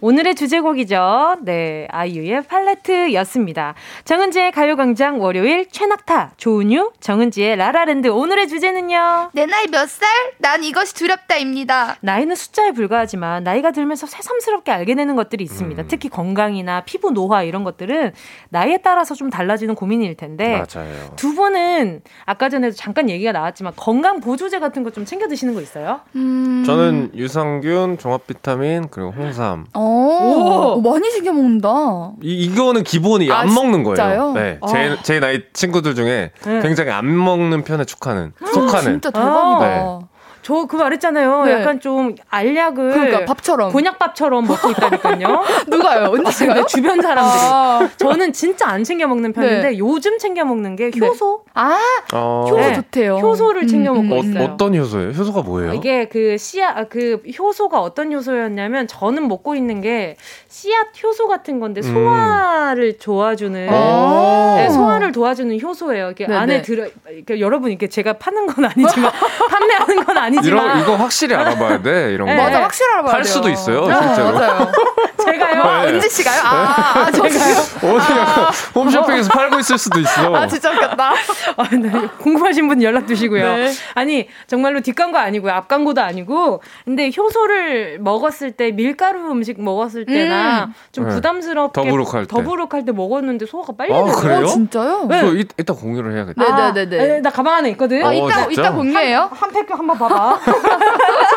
[0.02, 1.38] 오늘의 주제곡이죠.
[1.42, 3.74] 네, 아이유의 팔레트였습니다.
[4.06, 9.32] 정은지의 가요광장 월요일 최낙타, 조은유, 정은지의 라라랜드 오늘의 주제는요.
[9.34, 10.08] 내 나이 몇 살?
[10.38, 11.98] 난 이것이 두렵다입니다.
[12.02, 15.82] 나이는 숫자에 불과하지만 나이가 들면서 새삼스럽게 알게 되는 것들이 있습니다.
[15.84, 15.88] 음.
[15.90, 18.14] 특히 건강이나 피부 노화 이런 것들은
[18.50, 20.94] 나이에 따라서 좀 달라지는 고민일 텐데 맞아요.
[21.16, 25.62] 두 분은 아까 전에도 잠깐 얘기가 나왔지만 건강 보조제 같은 거 좀 챙겨 드시는 거
[25.62, 26.02] 있어요?
[26.16, 26.64] 음...
[26.66, 29.66] 저는 유산균, 종합 비타민 그리고 홍삼.
[29.76, 29.89] 어.
[29.90, 32.12] 오, 많이 챙겨 먹는다.
[32.22, 34.34] 이, 이거는 기본이 아, 안 먹는 거예요.
[34.34, 34.60] 네.
[34.68, 35.02] 제, 아.
[35.04, 36.62] 제 나이 친구들 중에 네.
[36.62, 38.84] 굉장히 안 먹는 편에 축하는, 속하는.
[38.84, 39.60] 진짜 대박이다.
[39.68, 40.00] 네.
[40.42, 41.44] 저그 말했잖아요.
[41.46, 41.52] 네.
[41.52, 45.44] 약간 좀 알약을 그러니까 밥처럼 곤약밥처럼 먹고 있다니까요.
[45.68, 46.10] 누가요?
[46.12, 46.66] 언제 씨가요?
[46.66, 47.40] 주변 사람들이.
[47.42, 47.90] 아.
[47.98, 49.78] 저는 진짜 안 챙겨 먹는 편인데 네.
[49.78, 51.08] 요즘 챙겨 먹는 게 네.
[51.08, 51.44] 효소.
[51.56, 51.62] 네.
[51.62, 51.78] 아,
[52.14, 52.46] 어.
[52.50, 52.74] 효소 네.
[52.74, 53.18] 좋대요.
[53.18, 54.44] 효소를 챙겨 음, 먹고 음, 있어요.
[54.46, 55.10] 어, 떤 효소예요?
[55.12, 55.74] 효소가 뭐예요?
[55.74, 60.16] 이게 그 씨앗 아, 그 효소가 어떤 효소였냐면 저는 먹고 있는 게
[60.48, 61.94] 씨앗 효소 같은 건데 음.
[61.94, 66.12] 소화를 도와주는 네, 소화를 도와주는 효소예요.
[66.12, 66.40] 이게 네네.
[66.40, 69.12] 안에 들어 그러니까 여러분 이게 제가 파는 건 아니지만
[69.50, 72.14] 판매하는 건 아니지만 이런 이거 확실히 알아봐야 돼.
[72.14, 72.34] 이런 거.
[72.34, 72.38] 네.
[72.44, 73.18] 맞아, 확실히 알아봐야 돼.
[73.18, 74.30] 할 수도 있어요, 네, 실제로.
[75.32, 75.82] 제가요?
[75.86, 75.92] 네.
[75.94, 76.42] 은지 씨가요?
[76.44, 77.56] 아, 아 제가요?
[77.84, 78.52] 어디 아.
[78.76, 80.36] 홈쇼핑에서 팔고 있을 수도 있어.
[80.36, 81.12] 아, 진짜 웃겼다.
[81.58, 81.92] 아, 네.
[82.20, 83.58] 궁금하신 분 연락 주시고요.
[83.58, 83.72] 네.
[83.96, 85.52] 아니, 정말로 뒷광고 아니고요.
[85.54, 86.62] 앞광고도 아니고.
[86.86, 90.74] 근데 효소를 먹었을 때 밀가루 음식 먹었을 때나 음.
[90.92, 91.16] 좀 네.
[91.16, 94.46] 부담스럽게 더부룩할 때 더부룩할 때 먹었는데 소화가 빨리 아, 되요 그래요?
[94.48, 95.06] 진짜요?
[95.10, 95.22] 네.
[95.22, 96.44] 저 이, 이따 공유를 해야겠다.
[96.44, 97.22] 아, 네네네.
[97.22, 98.04] 나 가방 안에 있거든.
[98.06, 99.30] 아, 이따 어, 이따 공유해요?
[99.32, 100.40] 한, 한팩 한번 봐봐.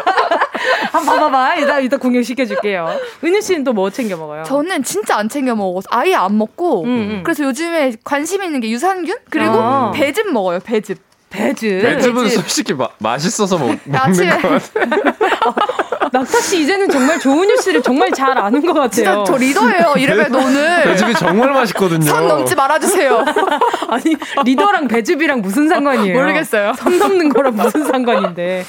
[0.92, 1.56] 한번 봐봐봐.
[1.56, 2.88] 이따, 이따 공유시켜줄게요.
[3.24, 4.42] 은유 씨는 또 뭐 챙겨 먹어요?
[4.44, 7.20] 저는 진짜 안 챙겨 먹어서 아예 안 먹고, 음, 음.
[7.24, 9.16] 그래서 요즘에 관심 있는 게 유산균?
[9.30, 9.90] 그리고 아.
[9.92, 10.98] 배즙 먹어요, 배즙.
[11.30, 11.82] 배즙.
[11.82, 12.40] 배즙은 배즙.
[12.40, 14.58] 솔직히 마, 맛있어서 먹, 먹는 것 같아요.
[16.12, 18.88] 낙타 씨 이제는 정말 조은유 씨를 정말 잘 아는 것 같아요.
[18.90, 19.94] 진짜 저 리더예요.
[19.96, 20.82] 이래봬 오늘.
[20.84, 22.02] 배즙이 정말 맛있거든요.
[22.02, 23.24] 선 넘지 말아주세요.
[23.88, 26.14] 아니 리더랑 배즙이랑 무슨 상관이에요?
[26.14, 26.74] 모르겠어요.
[26.76, 28.64] 선 넘는 거랑 무슨 상관인데.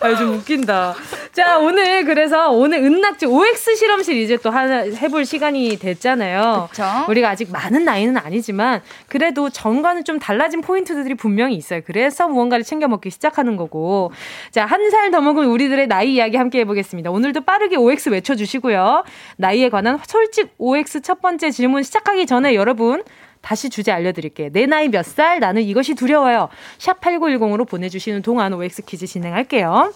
[0.00, 0.94] 아, 좀 웃긴다.
[1.32, 6.68] 자, 오늘 그래서 오늘 은낙지 OX 실험실 이제 또 하나 해볼 시간이 됐잖아요.
[6.70, 6.84] 그쵸?
[7.08, 11.80] 우리가 아직 많은 나이는 아니지만 그래도 전과는 좀 달라진 포인트들이 분명히 있어요.
[11.86, 14.12] 그래서 무언가를 챙겨 먹기 시작하는 거고.
[14.50, 17.10] 자, 한 살 더 먹은 우리들의 나이 이야기 함께 해보겠습니다.
[17.10, 19.04] 오늘도 빠르게 OX 외쳐주시고요.
[19.36, 23.02] 나이에 관한 솔직 OX 첫 번째 질문 시작하기 전에 여러분
[23.40, 24.50] 다시 주제 알려드릴게요.
[24.52, 25.40] 내 나이 몇 살?
[25.40, 26.48] 나는 이것이 두려워요.
[26.78, 29.92] 샵 8910으로 보내주시는 동안 OX 퀴즈 진행할게요.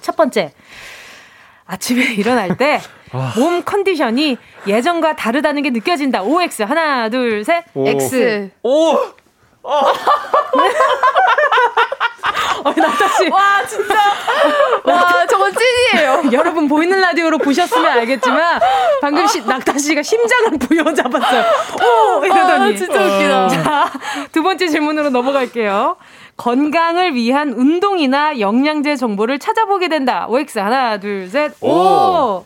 [0.00, 0.52] 첫 번째.
[1.66, 2.80] 아침에 일어날 때
[3.36, 6.22] 몸 컨디션이 예전과 다르다는 게 느껴진다.
[6.22, 6.62] OX.
[6.62, 7.64] 하나, 둘, 셋.
[7.74, 7.88] 오.
[7.88, 8.50] X.
[8.62, 8.96] 오!
[9.68, 9.92] 어.
[12.64, 13.28] 어, 낙타 씨.
[13.28, 13.94] 와, 진짜.
[14.84, 16.22] 와, 저건 찐이에요.
[16.32, 18.60] 여러분 보이는 라디오로 보셨으면 알겠지만
[19.00, 21.44] 방금 시, 낙타 씨가 심장을 부여잡았어요.
[21.82, 22.24] 오!
[22.24, 22.72] 이러더니.
[22.72, 23.48] 아, 진짜 웃기다.
[23.48, 23.90] 자,
[24.32, 25.96] 두 번째 질문으로 넘어갈게요.
[26.36, 30.26] 건강을 위한 운동이나 영양제 정보를 찾아보게 된다.
[30.28, 31.52] OX 하나, 둘, 셋.
[31.60, 31.68] 오!
[31.70, 32.44] 오.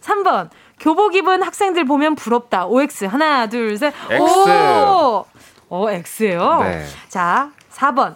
[0.00, 0.48] 3번.
[0.80, 2.66] 교복 입은 학생들 보면 부럽다.
[2.66, 3.94] OX 하나, 둘, 셋.
[4.10, 4.22] X.
[4.22, 5.26] 오!
[5.74, 6.58] 어, X예요.
[6.62, 6.84] 네.
[7.08, 8.14] 자, 4번.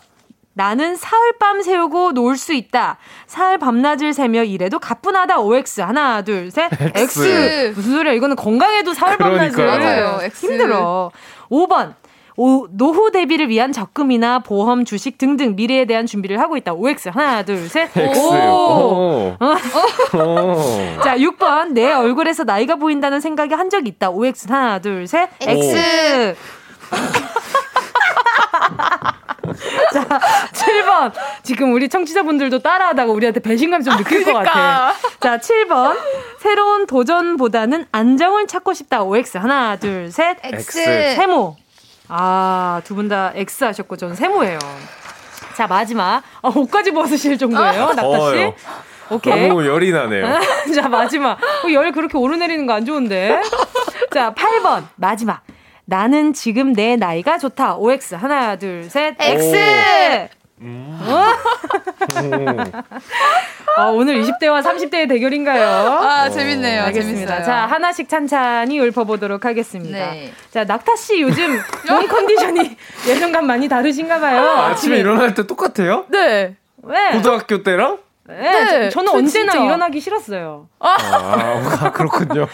[0.53, 2.99] 나는 사흘밤 새우고 놀 수 있다.
[3.27, 5.41] 사흘 밤낮을 새며 일해도 가뿐하다.
[5.41, 5.81] OX.
[5.81, 6.71] 하나, 둘, 셋.
[6.95, 7.25] X.
[7.25, 7.73] X.
[7.77, 8.13] 무슨 소리야.
[8.13, 9.67] 이거는 건강해도 사흘 밤낮을.
[9.67, 10.19] 맞아요.
[10.23, 10.47] X.
[10.47, 11.11] 힘들어.
[11.51, 11.95] 5번.
[12.39, 16.75] 오, 노후 대비를 위한 적금이나 보험, 주식 등등 미래에 대한 준비를 하고 있다.
[16.75, 17.09] OX.
[17.09, 17.89] 하나, 둘, 셋.
[17.97, 18.19] X.
[18.21, 18.33] 오.
[18.35, 19.37] 오.
[19.41, 21.01] 오.
[21.03, 21.73] 자, 6번.
[21.73, 24.11] 내 얼굴에서 나이가 보인다는 생각이 한 적이 있다.
[24.11, 24.47] OX.
[24.53, 25.31] 하나, 둘, 셋.
[25.41, 26.37] X.
[29.93, 30.21] 자,
[30.53, 31.13] 7번.
[31.43, 34.95] 지금 우리 청취자분들도 따라하다가 우리한테 배신감 좀 느낄 것 같아.
[35.21, 35.97] 자, 7번.
[36.41, 39.03] 새로운 도전보다는 안정을 찾고 싶다.
[39.03, 39.39] OX.
[39.39, 40.37] 하나, 둘, 셋.
[40.43, 40.73] X.
[41.17, 41.57] 세모.
[42.09, 44.59] 아, 두 분 다 X 하셨고, 저는 세모예요.
[45.55, 46.23] 자, 마지막.
[46.43, 48.03] 아, 옷까지 벗으실 정도예요, 낙타 씨?
[48.03, 48.55] 더워요.
[49.11, 49.49] 오케이.
[49.49, 50.41] 너무 열이 나네요.
[50.75, 51.39] 자, 마지막.
[51.65, 53.41] 어, 열 그렇게 오르내리는 거 안 좋은데.
[54.13, 54.85] 자, 8번.
[54.97, 55.41] 마지막.
[55.87, 57.77] 나는 지금 내 나이가 좋다.
[57.77, 58.15] OX.
[58.17, 59.15] 하나, 둘, 셋.
[59.19, 60.29] X!
[60.61, 60.99] 음.
[63.79, 65.65] 어, 오늘 20대와 30대의 대결인가요?
[65.69, 66.83] 아, 재밌네요.
[66.85, 67.35] 알겠습니다.
[67.35, 67.45] 재밌어요.
[67.45, 70.13] 자, 하나씩 찬찬히 읊어보도록 하겠습니다.
[70.13, 70.33] 네.
[70.51, 72.77] 자, 낙타씨 요즘 몸 컨디션이
[73.07, 74.41] 예전과 많이 다르신가 봐요.
[74.49, 76.07] 아 침에 일어날 때 똑같아요?
[76.09, 76.57] 네.
[76.83, 77.11] 왜?
[77.13, 77.99] 고등학교 때랑?
[78.29, 79.65] 네, 네, 저, 는저 언제나 진짜.
[79.65, 80.69] 일어나기 싫었어요.
[80.81, 82.47] 아, 그렇군요.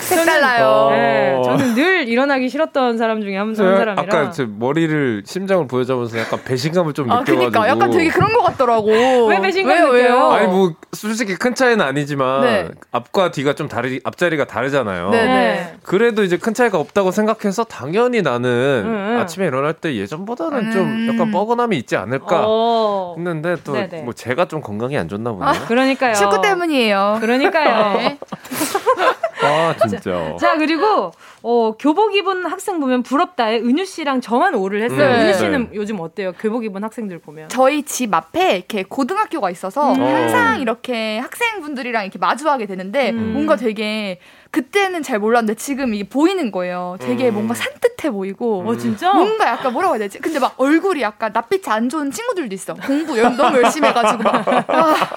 [0.00, 0.88] 색달라요.
[0.90, 3.92] 네, 저는 늘 일어나기 싫었던 사람 중에 한, 한 사람이라.
[3.96, 7.38] 아까 제 머리를 심장을 보여자면서 약간 배신감을 좀 아, 느껴가지고.
[7.38, 7.68] 그니까.
[7.68, 8.86] 약간 되게 그런 것 같더라고.
[9.28, 10.02] 왜 배신감 왜요, 느껴요?
[10.02, 10.30] 왜요?
[10.32, 12.68] 아니 뭐 솔직히 큰 차이는 아니지만 네.
[12.90, 15.10] 앞과 뒤가 좀 다르 앞자리가 다르잖아요.
[15.10, 15.74] 네, 네.
[15.82, 19.18] 그래도 이제 큰 차이가 없다고 생각해서 당연히 나는 음.
[19.20, 20.72] 아침에 일어날 때 예전보다는 음.
[20.72, 23.14] 좀 약간 뻐근함이 있지 않을까 어.
[23.16, 24.02] 했는데 또 네네.
[24.02, 25.64] 뭐 제가 좀 건강 이 안 좋나 보네요.
[25.68, 26.14] 그러니까요.
[26.14, 27.18] 축구 때문이에요.
[27.20, 27.98] 그러니까요.
[27.98, 28.18] 네.
[29.42, 30.34] 아 진짜.
[30.40, 34.98] 자, 그리고, 어, 교복 입은 학생 보면 부럽다에 은유 씨랑 저만 오를 했어요.
[35.08, 35.24] 네.
[35.24, 36.32] 은유 씨는 요즘 어때요?
[36.38, 37.50] 교복 입은 학생들 보면.
[37.50, 40.00] 저희 집 앞에 이렇게 고등학교가 있어서 음.
[40.02, 43.32] 항상 이렇게 학생분들이랑 이렇게 마주하게 되는데 음.
[43.34, 44.18] 뭔가 되게
[44.60, 46.96] 그때는 잘 몰랐는데 지금 이게 보이는 거예요.
[46.98, 47.34] 되게 음.
[47.34, 49.12] 뭔가 산뜻해 보이고 어, 진짜?
[49.12, 50.18] 뭔가 약간 뭐라고 해야 되지?
[50.18, 52.72] 근데 막 얼굴이 약간 낯빛이 안 좋은 친구들도 있어.
[52.72, 54.64] 공부 열- 너무 열심히 해가지고 막, 아,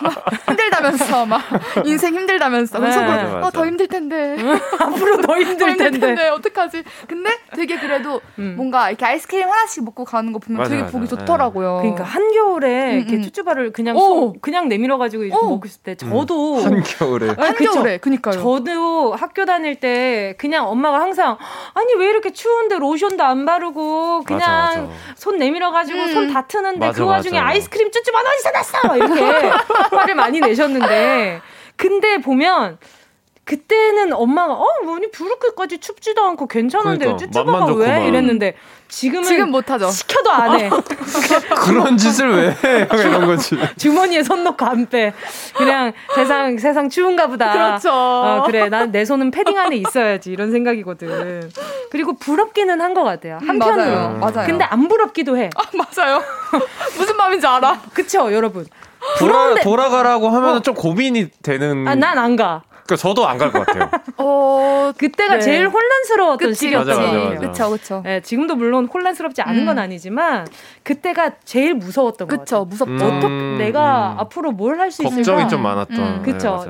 [0.01, 1.41] 막 힘들다면서 막
[1.85, 2.81] 인생 힘들다면서.
[2.81, 3.07] 그래서 네.
[3.07, 3.49] 막, 맞아, 아, 맞아.
[3.51, 4.35] 더 힘들 텐데.
[4.77, 5.99] 앞으로 더더 힘들 힘들 텐데.
[6.07, 6.83] 텐데 어떡하지?
[7.07, 8.55] 근데 되게 그래도 음.
[8.57, 10.91] 뭔가 이렇게 아이스크림 하나씩 먹고 가는 거 보면 맞아, 되게 맞아.
[10.91, 11.15] 보기 네.
[11.15, 11.77] 좋더라고요.
[11.81, 13.21] 그러니까 한겨울에 음, 이렇게 음.
[13.21, 13.99] 쭈쭈바를 그냥 오.
[13.99, 15.49] 소- 그냥 내밀어가지고 오.
[15.51, 17.35] 먹을 때 저도 한겨울에 아?
[17.37, 18.33] 한겨울에 그니까요.
[18.33, 21.37] 저도 학교 다닐 때 그냥 엄마가 항상
[21.73, 24.93] 아니 왜 이렇게 추운데 로션도 안 바르고 그냥 맞아, 맞아.
[25.15, 26.13] 손 내밀어 가지고 음.
[26.13, 27.49] 손 다트는데 맞아, 그 와중에 맞아.
[27.51, 29.49] 아이스크림 쭈쭈만 어디서 났어 이렇게
[29.95, 31.41] 화를 많이 내셨는데
[31.75, 32.77] 근데 보면
[33.49, 38.07] 그때는 엄마가 어 뭐니 그렇게까지 춥지도 않고 괜찮은데 그러니까, 쭈쭈바가 왜.
[38.07, 38.53] 이랬는데
[38.89, 39.89] 지금은 지금 못하죠.
[39.89, 40.69] 시켜도 안 해.
[41.65, 42.87] 그런 짓을 왜 해?
[42.93, 43.57] 이런 거지.
[43.77, 45.13] 주머니에 손 넣고 안 빼.
[45.55, 47.51] 그냥 세상 세상 추운가 보다.
[47.51, 47.89] 그렇죠.
[47.91, 48.69] 어, 그래.
[48.69, 50.31] 난 내 손은 패딩 안에 있어야지.
[50.31, 51.49] 이런 생각이거든.
[51.91, 53.39] 그리고 부럽기는 한 것 같아요.
[53.41, 53.77] 음, 한편으로.
[53.91, 54.17] 맞아요.
[54.19, 54.47] 맞아요.
[54.47, 55.49] 근데 안 부럽기도 해.
[55.55, 56.21] 아, 맞아요.
[56.97, 57.81] 무슨 마음인지 알아.
[57.95, 58.65] 그쵸, 여러분?
[59.17, 60.55] 돌아 돌아가라고 하면 어.
[60.57, 61.87] 은좀 고민이 되는.
[61.87, 62.61] 아, 난 안 가.
[62.89, 63.89] 그러니까 저도 안 갈 것 같아요.
[64.17, 65.41] 어, 그때가 네.
[65.41, 67.39] 제일 혼란스러웠던 것.
[67.39, 68.03] 그쵸, 그쵸.
[68.05, 69.65] 예, 지금도 물론 혼란스럽지 않은 음.
[69.65, 70.47] 건 아니지만
[70.83, 72.65] 그때가 제일 무서웠던 것 그쵸, 같아요.
[72.65, 73.05] 무섭죠.
[73.05, 73.17] 음.
[73.17, 74.19] 어떻게 내가 음.
[74.19, 75.15] 앞으로 뭘 할 수 있을까?
[75.15, 75.97] 걱정이 좀 많았던.
[75.99, 76.21] 음,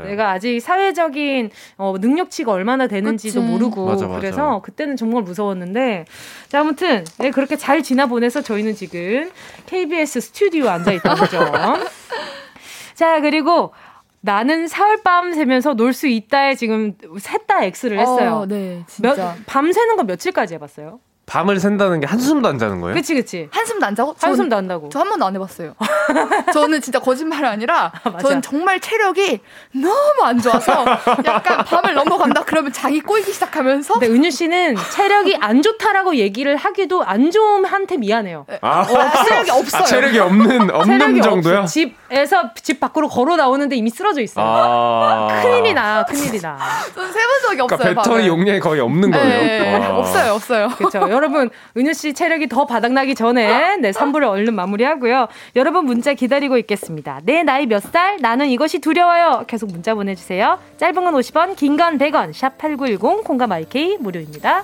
[0.03, 0.09] 네.
[0.09, 3.51] 내가 아직 사회적인 어, 능력치가 얼마나 되는지도 그치.
[3.51, 4.19] 모르고 맞아, 맞아.
[4.19, 6.05] 그래서 그때는 정말 무서웠는데
[6.49, 9.31] 자 아무튼 네, 그렇게 잘 지나 보내서 저희는 지금
[9.67, 11.39] KBS 스튜디오에 앉아 있다는 거죠.
[12.95, 13.71] 자 그리고
[14.21, 18.31] 나는 사흘밤 새면서 놀 수 있다에 지금 셋 다 X를 했어요.
[18.35, 19.35] 어, 네, 몇, 진짜.
[19.45, 20.99] 밤 새는 건 며칠까지 해봤어요?
[21.29, 22.95] 밤을 샌다는 게 한숨도 안 자는 거예요?
[22.95, 23.47] 그치 그치.
[23.51, 24.15] 한숨도 안 자고?
[24.17, 24.89] 전- 한숨도 안 나고.
[24.89, 25.75] 저 한 번도 안 해봤어요.
[26.53, 28.17] 저는 진짜 거짓말이 아니라 맞아.
[28.17, 29.39] 저는 정말 체력이
[29.73, 30.83] 너무 안 좋아서
[31.25, 37.03] 약간 밤을 넘어간다 그러면 장이 꼬이기 시작하면서 근데 은유 씨는 체력이 안 좋다라고 얘기를 하기도
[37.03, 38.45] 안 좋음한테 미안해요.
[38.61, 39.81] 아, 아, 체력이 없어요.
[39.83, 41.59] 아, 체력이 없는 없는 체력이 정도야?
[41.59, 41.67] 없어.
[41.71, 44.41] 집에서 집 밖으로 걸어 나오는데 이미 쓰러져 있어.
[44.41, 45.39] 요 아.
[45.41, 46.57] 큰일이 나, 큰일이 나.
[46.95, 47.89] 저는 세본 적이 그러니까 없어요.
[47.95, 48.27] 배터리 밤을.
[48.27, 49.27] 용량이 거의 없는 거예요.
[49.27, 49.97] 네, 와.
[49.99, 50.69] 없어요, 없어요.
[50.77, 50.99] 그렇죠.
[51.19, 55.27] 여러분, 은유 씨 체력이 더 바닥나기 전에 네, 3부를 얼른 마무리하고요.
[55.57, 57.19] 여러분 문자 기다리고 있겠습니다.
[57.25, 58.17] 내 나이 몇 살?
[58.21, 59.43] 나는 이것이 두려워요.
[59.45, 60.57] 계속 문자 보내주세요.
[60.77, 64.63] 짧은 건 50원, 긴 건 100원, 샵 8910, 공감 IK 무료입니다.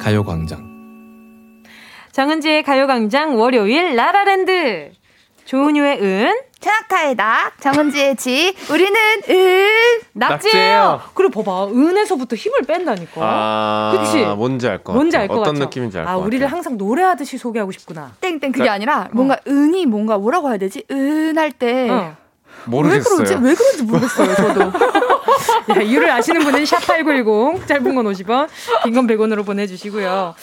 [0.00, 0.70] 가요광장
[2.12, 4.90] 정은지의 가요광장 월요일 라라랜드
[5.44, 8.94] 조은유의 은 테나카의 낙, 정은지의 지, 우리는
[9.30, 9.66] 은
[10.12, 11.00] 낙지예요.
[11.14, 13.12] 그리고 봐봐, 은에서부터 힘을 뺀다니까.
[13.16, 14.22] 아, 그치?
[14.22, 14.94] 뭔지 알것 같아.
[14.94, 15.50] 뭔지 알 것 같아.
[15.50, 16.26] 어떤 느낌인지 알것 아, 같아.
[16.26, 18.12] 우리를 항상 노래하듯이 소개하고 싶구나.
[18.20, 20.84] 땡땡 그게 아니라 뭔가 은이 뭔가 뭐라고 해야 되지?
[20.90, 22.14] 은 할 때 어.
[22.66, 23.16] 모르겠어요.
[23.20, 24.34] 왜 그런지 왜 그런지 모르겠어요.
[24.34, 24.70] 저도.
[25.76, 28.48] 야, 이유를 아시는 분은 샵8910 짧은 건 50원,
[28.84, 30.34] 긴 건 100원으로 보내주시고요.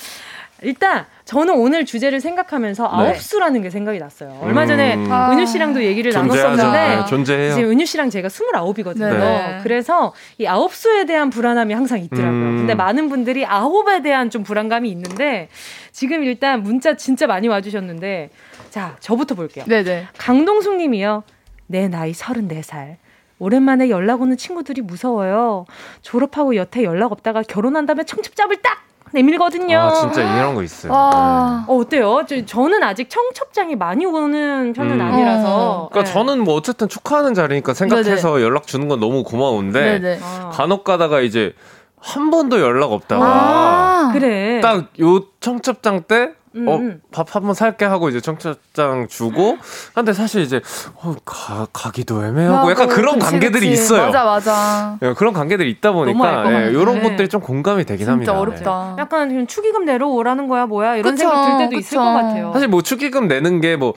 [0.63, 2.89] 일단 저는 오늘 주제를 생각하면서 네.
[2.91, 4.39] 아홉수라는 게 생각이 났어요.
[4.41, 5.11] 얼마 전에 음.
[5.11, 6.63] 은유 씨랑도 얘기를 존재하죠.
[6.63, 7.53] 나눴었는데 네, 존재해요.
[7.53, 9.19] 지금 은유 씨랑 제가 29이거든요.
[9.19, 9.59] 네.
[9.61, 12.31] 그래서 이 아홉수에 대한 불안함이 항상 있더라고요.
[12.31, 12.57] 음.
[12.57, 15.49] 근데 많은 분들이 아홉에 대한 좀 불안감이 있는데
[15.91, 18.31] 지금 일단 문자 진짜 많이 와주셨는데
[18.71, 19.63] 자 저부터 볼게요.
[19.67, 20.07] 네네.
[20.17, 21.21] 강동숙 님이요.
[21.67, 22.95] 내 나이 34살.
[23.39, 25.65] 오랜만에 연락 오는 친구들이 무서워요.
[26.01, 28.79] 졸업하고 여태 연락 없다가 결혼한다면 청첩장을 딱
[29.13, 29.77] 내밀거든요.
[29.77, 30.91] 아, 진짜 이런 거 있어요.
[30.91, 31.63] 와.
[31.67, 32.23] 어, 어때요?
[32.27, 35.01] 저, 저는 아직 청첩장이 많이 오는 편은 음.
[35.01, 35.87] 아니라서.
[35.91, 36.13] 그러니까 네.
[36.13, 40.19] 저는 뭐 어쨌든 축하하는 자리니까 생각해서 연락 주는 건 너무 고마운데 네네.
[40.21, 40.49] 아.
[40.53, 41.53] 간혹 가다가 이제
[41.99, 44.09] 한 번도 연락 없다가 아.
[44.13, 44.59] 그래.
[44.61, 46.33] 딱 요 청첩장 때 음,
[46.65, 47.01] 어, 음.
[47.11, 49.57] 밥한번 살게 하고 이제 청첩장 주고
[49.93, 50.61] 근데 사실 이제
[50.95, 53.81] 어, 가, 가기도 애매하고 약간 그런 그치, 관계들이 그치.
[53.81, 54.05] 있어요.
[54.07, 54.97] 맞아 맞아.
[55.01, 56.65] 예, 그런 관계들이 있다 보니까.
[56.65, 57.01] 예, 이런 네.
[57.01, 58.31] 것들이 좀 공감이 되긴 합니다.
[58.31, 58.41] 진짜 예.
[58.41, 58.95] 어렵다.
[58.99, 61.99] 약간 그냥 축의금 내려오라는 거야, 뭐야, 이런 그쵸, 생각 들 때도 있을 그쵸.
[61.99, 62.51] 것 같아요.
[62.53, 63.93] 사실 뭐 축의금 내는 게뭐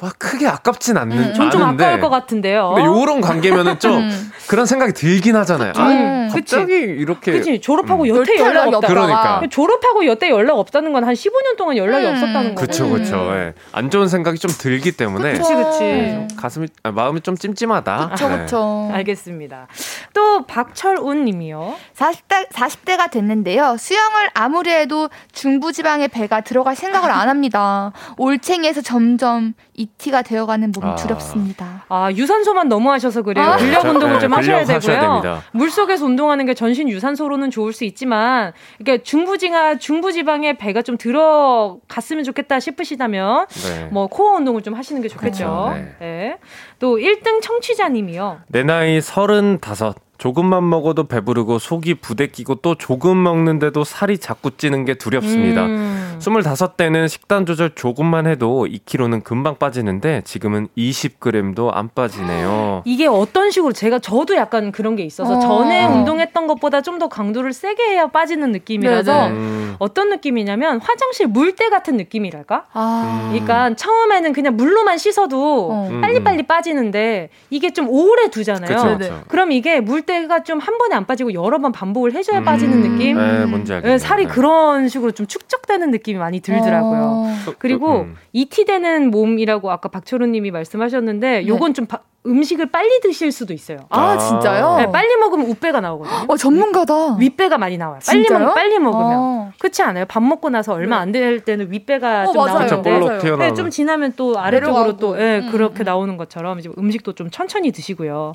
[0.00, 1.34] 막 크게 아깝진 않는 음.
[1.34, 2.72] 전좀 않은데 아까울 것 같은데요.
[2.74, 4.31] 근데 요런 관계면은 좀 음.
[4.48, 5.72] 그런 생각이 들긴 하잖아요.
[5.76, 8.08] 아, 음, 갑자기 이렇게 그치 졸업하고 음.
[8.08, 8.88] 여태 연락 없다.
[8.88, 9.42] 그러니까.
[9.50, 12.12] 졸업하고 여태 연락 없다는 건 한 15년 동안 연락이 음.
[12.12, 12.66] 없었다는 거고.
[12.66, 13.28] 그쵸 그쵸.
[13.34, 13.54] 예.
[13.72, 15.82] 안 좋은 생각이 좀 들기 때문에 그치 그치.
[15.82, 16.28] 음.
[16.36, 18.10] 가슴이 아, 마음이 좀 찜찜하다.
[18.10, 18.38] 그쵸 네.
[18.38, 18.90] 그쵸.
[18.92, 19.66] 알겠습니다.
[20.14, 21.74] 또 박철운 님이요.
[21.96, 23.76] 40대 40대가 됐는데요.
[23.78, 27.92] 수영을 아무리 해도 중부지방의 배가 들어갈 생각을 안 합니다.
[28.16, 30.94] 올챙이에서 점점 이티가 되어가는 몸이 아.
[30.96, 31.84] 두렵습니다.
[31.88, 33.44] 아, 유산소만 너무 하셔서 그래요.
[33.44, 33.56] 아.
[33.56, 35.20] 근력 운동을 네, 좀 하셔야 근력 하셔야 되고요.
[35.22, 35.42] 됩니다.
[35.52, 42.60] 물속에서 운동하는 게 전신 유산소로는 좋을 수 있지만, 이게 중부지가 중부지방에 배가 좀 들어갔으면 좋겠다
[42.60, 43.88] 싶으시다면, 네.
[43.92, 45.44] 뭐 코어 운동을 좀 하시는 게 좋겠죠.
[45.44, 45.96] 그렇죠, 네.
[46.00, 46.36] 네.
[46.78, 48.40] 또 1등 청취자님이요.
[48.48, 49.96] 내 나이 서른다섯.
[50.18, 55.64] 조금만 먹어도 배부르고 속이 부대끼고 또 조금 먹는데도 살이 자꾸 찌는 게 두렵습니다.
[55.66, 56.01] 음.
[56.22, 62.82] 스물다섯 대는 식단 조절 조금만 해도 2kg는 금방 빠지는데 지금은 20g도 안 빠지네요.
[62.84, 65.40] 이게 어떤 식으로 제가 저도 약간 그런 게 있어서 어.
[65.40, 65.94] 전에 음.
[65.98, 69.61] 운동했던 것보다 좀 더 강도를 세게 해야 빠지는 느낌이라서 네 네.
[69.72, 72.66] 음, 어떤 느낌이냐면 화장실 물때 같은 느낌이랄까?
[72.72, 73.28] 아.
[73.32, 75.88] 그러니까 처음에는 그냥 물로만 씻어도 어.
[75.90, 78.76] 음, 빨리빨리 빠지는데 이게 좀 오래 두잖아요.
[78.76, 78.98] 그쵸.
[78.98, 79.20] 그쵸.
[79.28, 83.16] 그럼 이게 물때가 좀 한 번에 안 빠지고 여러 번 반복을 해줘야 음, 빠지는 느낌?
[83.16, 83.94] 네, 뭔지 알겠네요.
[83.94, 84.30] 네, 살이 네.
[84.32, 87.00] 그런 식으로 좀 축적되는 느낌이 많이 들더라고요.
[87.02, 87.54] 어.
[87.58, 88.16] 그리고 음.
[88.32, 93.78] 이티되는 몸이라고 아까 박초론 님이 말씀하셨는데 요건 좀 바- 음식을 빨리 드실 수도 있어요.
[93.90, 94.18] 아, 아.
[94.18, 94.76] 진짜요?
[94.76, 96.26] 네, 빨리 먹으면 우배가 나오거든요.
[96.28, 97.16] 어, 전문가다.
[97.16, 97.98] 윗배가 많이 나와요.
[98.06, 98.46] 빨리 진짜요?
[98.46, 99.10] 먹 빨리 먹으면.
[99.12, 99.52] 어.
[99.58, 100.04] 그렇지 않아요?
[100.06, 102.68] 밥 먹고 나서 얼마 안 될 때는 윗배가 어, 좀 맞아요.
[102.82, 103.36] 나오는데.
[103.38, 104.96] 네, 좀 지나면 또 아래쪽으로 내려가고.
[104.98, 105.84] 또 예, 음, 그렇게 음.
[105.84, 108.34] 나오는 것처럼 이제 음식도 좀 천천히 드시고요.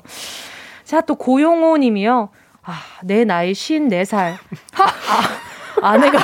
[0.84, 2.28] 자, 또 고용호 님이요.
[2.64, 2.72] 아,
[3.04, 4.34] 내 나이 54살.
[4.74, 6.18] 아, 아내가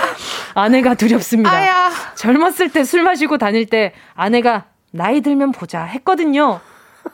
[0.55, 1.51] 아내가 두렵습니다.
[1.51, 1.91] 아야.
[2.17, 6.61] 젊었을 때 술 마시고 다닐 때 아내가 나이 들면 보자 했거든요.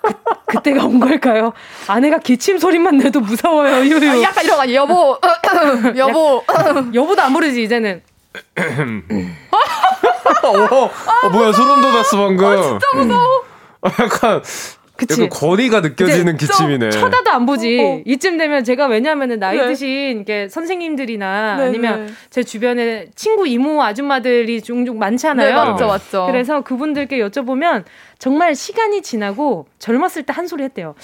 [0.02, 0.12] 그,
[0.46, 1.52] 그때가 온 걸까요?
[1.86, 3.84] 아내가 기침 소리만 내도 무서워요.
[3.84, 4.10] 유유.
[4.10, 4.80] 아, 약간 이런 거 아니에요?
[4.80, 5.18] 여보.
[5.96, 6.44] 여보.
[6.94, 8.02] 여보도 안 부르지 이제는.
[10.42, 12.56] 어, 어, 뭐야 소름 돋았어 방금.
[12.62, 13.44] 진짜 무서워.
[13.84, 14.42] 약간
[15.00, 15.28] 그치.
[15.30, 16.90] 거리가 느껴지는 기침이네.
[16.90, 17.80] 쳐다도 안 보지.
[17.80, 18.02] 어, 어.
[18.04, 19.66] 이쯤 되면 제가 왜냐하면 나이 네.
[19.66, 22.12] 드신 게 선생님들이나 네, 아니면 네.
[22.28, 25.48] 제 주변에 친구 이모 아줌마들이 종종 많잖아요.
[25.48, 26.26] 네, 맞죠, 맞죠.
[26.26, 27.84] 그래서 그분들께 여쭤보면
[28.20, 30.94] 정말 시간이 지나고 젊었을 때 한 소리 했대요.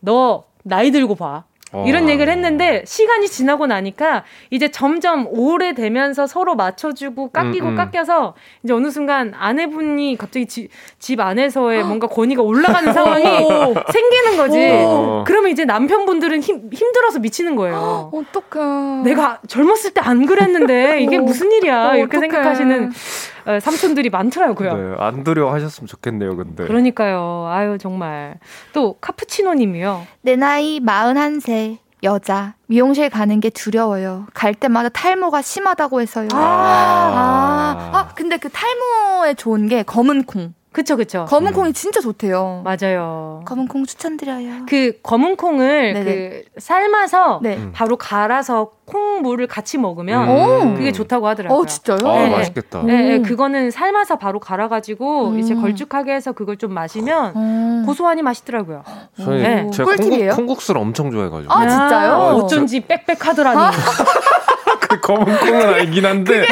[0.00, 1.44] 너 나이 들고 봐.
[1.86, 2.10] 이런 어.
[2.10, 7.76] 얘기를 했는데 시간이 지나고 나니까 이제 점점 오래되면서 서로 맞춰주고 깎이고 음, 음.
[7.76, 10.68] 깎여서 이제 어느 순간 아내분이 갑자기 지,
[10.98, 14.58] 집 안에서의 뭔가 권위가 올라가는 상황이 생기는 거지.
[14.84, 15.24] 오.
[15.26, 18.10] 그러면 이제 남편분들은 힘, 힘들어서 미치는 거예요.
[18.12, 19.02] 어떡해.
[19.04, 21.94] 내가 젊었을 때 안 그랬는데 이게 무슨 일이야.
[21.96, 22.30] 이렇게 어떡해.
[22.32, 24.76] 생각하시는 어, 삼촌들이 많더라고요.
[24.76, 26.64] 네, 안 두려워하셨으면 좋겠네요, 근데.
[26.64, 27.46] 그러니까요.
[27.48, 28.38] 아유 정말
[28.72, 30.06] 또 카푸치노님이요.
[30.22, 31.78] 내 나이 41세.
[32.04, 34.26] 여자 미용실 가는 게 두려워요.
[34.34, 36.28] 갈 때마다 탈모가 심하다고 해서요.
[36.32, 40.52] 아, 아, 아 근데 그 탈모에 좋은 게 검은 콩.
[40.72, 41.26] 그쵸, 그쵸.
[41.28, 41.54] 검은 음.
[41.54, 42.62] 콩이 진짜 좋대요.
[42.64, 43.42] 맞아요.
[43.44, 44.64] 검은 콩 추천드려요.
[44.66, 46.04] 그 검은 콩을 네네.
[46.04, 47.56] 그 삶아서 네.
[47.56, 47.72] 음.
[47.74, 50.74] 바로 갈아서 콩물을 같이 먹으면 음.
[50.74, 51.58] 그게 좋다고 하더라고요.
[51.58, 51.98] 어, 진짜요?
[52.04, 52.30] 아, 네.
[52.30, 52.82] 맛있겠다.
[52.84, 55.38] 네, 네, 그거는 삶아서 바로 갈아가지고 음.
[55.38, 57.82] 이제 걸쭉하게 해서 그걸 좀 마시면 음.
[57.86, 58.82] 고소하니 맛있더라고요.
[59.22, 59.70] 저희 네.
[59.70, 60.32] 제가 꿀팁이에요?
[60.32, 61.52] 콩국, 수를 엄청 좋아해가지고.
[61.52, 62.12] 아, 진짜요?
[62.12, 63.58] 아, 어쩐지 빽빽하더라니.
[63.60, 63.70] 아.
[64.80, 66.46] 그 검은 콩은 알긴 한데.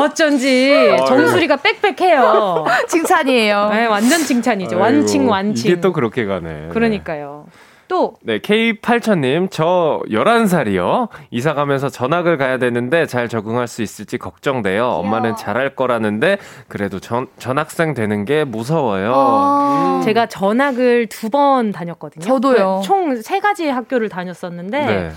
[0.00, 2.64] 어쩐지 정수리가 빽빽해요.
[2.88, 3.68] 칭찬이에요.
[3.70, 4.76] 네, 완전 칭찬이죠.
[4.76, 5.70] 아이고, 완칭 완칭.
[5.70, 6.68] 이게 또 그렇게 가네.
[6.72, 7.46] 그러니까요.
[7.88, 8.14] 또.
[8.22, 11.08] 네, K8000님, 저 11살이요.
[11.30, 14.86] 이사 가면서 전학을 가야 되는데 잘 적응할 수 있을지 걱정돼요.
[14.86, 16.38] 엄마는 잘할 거라는데,
[16.68, 19.12] 그래도 전, 전학생 되는 게 무서워요.
[19.14, 20.04] 아~ 음.
[20.04, 22.24] 제가 전학을 두 번 다녔거든요.
[22.24, 22.80] 저도요.
[22.84, 25.10] 총 세 가지 학교를 다녔었는데, 네.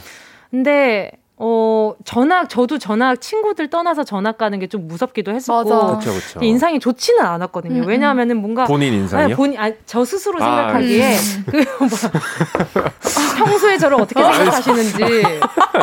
[0.51, 5.69] 근데 어, 전학, 저도 전학, 친구들 떠나서 전학 가는 게 좀 무섭기도 했었고.
[5.69, 5.97] 맞아.
[5.99, 6.39] 그쵸, 그쵸.
[6.41, 7.75] 인상이 좋지는 않았거든요.
[7.81, 7.88] 음, 음.
[7.88, 8.65] 왜냐하면은 뭔가.
[8.65, 9.25] 본인 인상이요?
[9.25, 11.15] 아니, 본인, 아니, 저 스스로 아, 생각하기에.
[11.17, 11.45] 음.
[11.51, 11.89] 그, 뭐,
[13.38, 14.95] 평소에 저를 어떻게 생각하시는지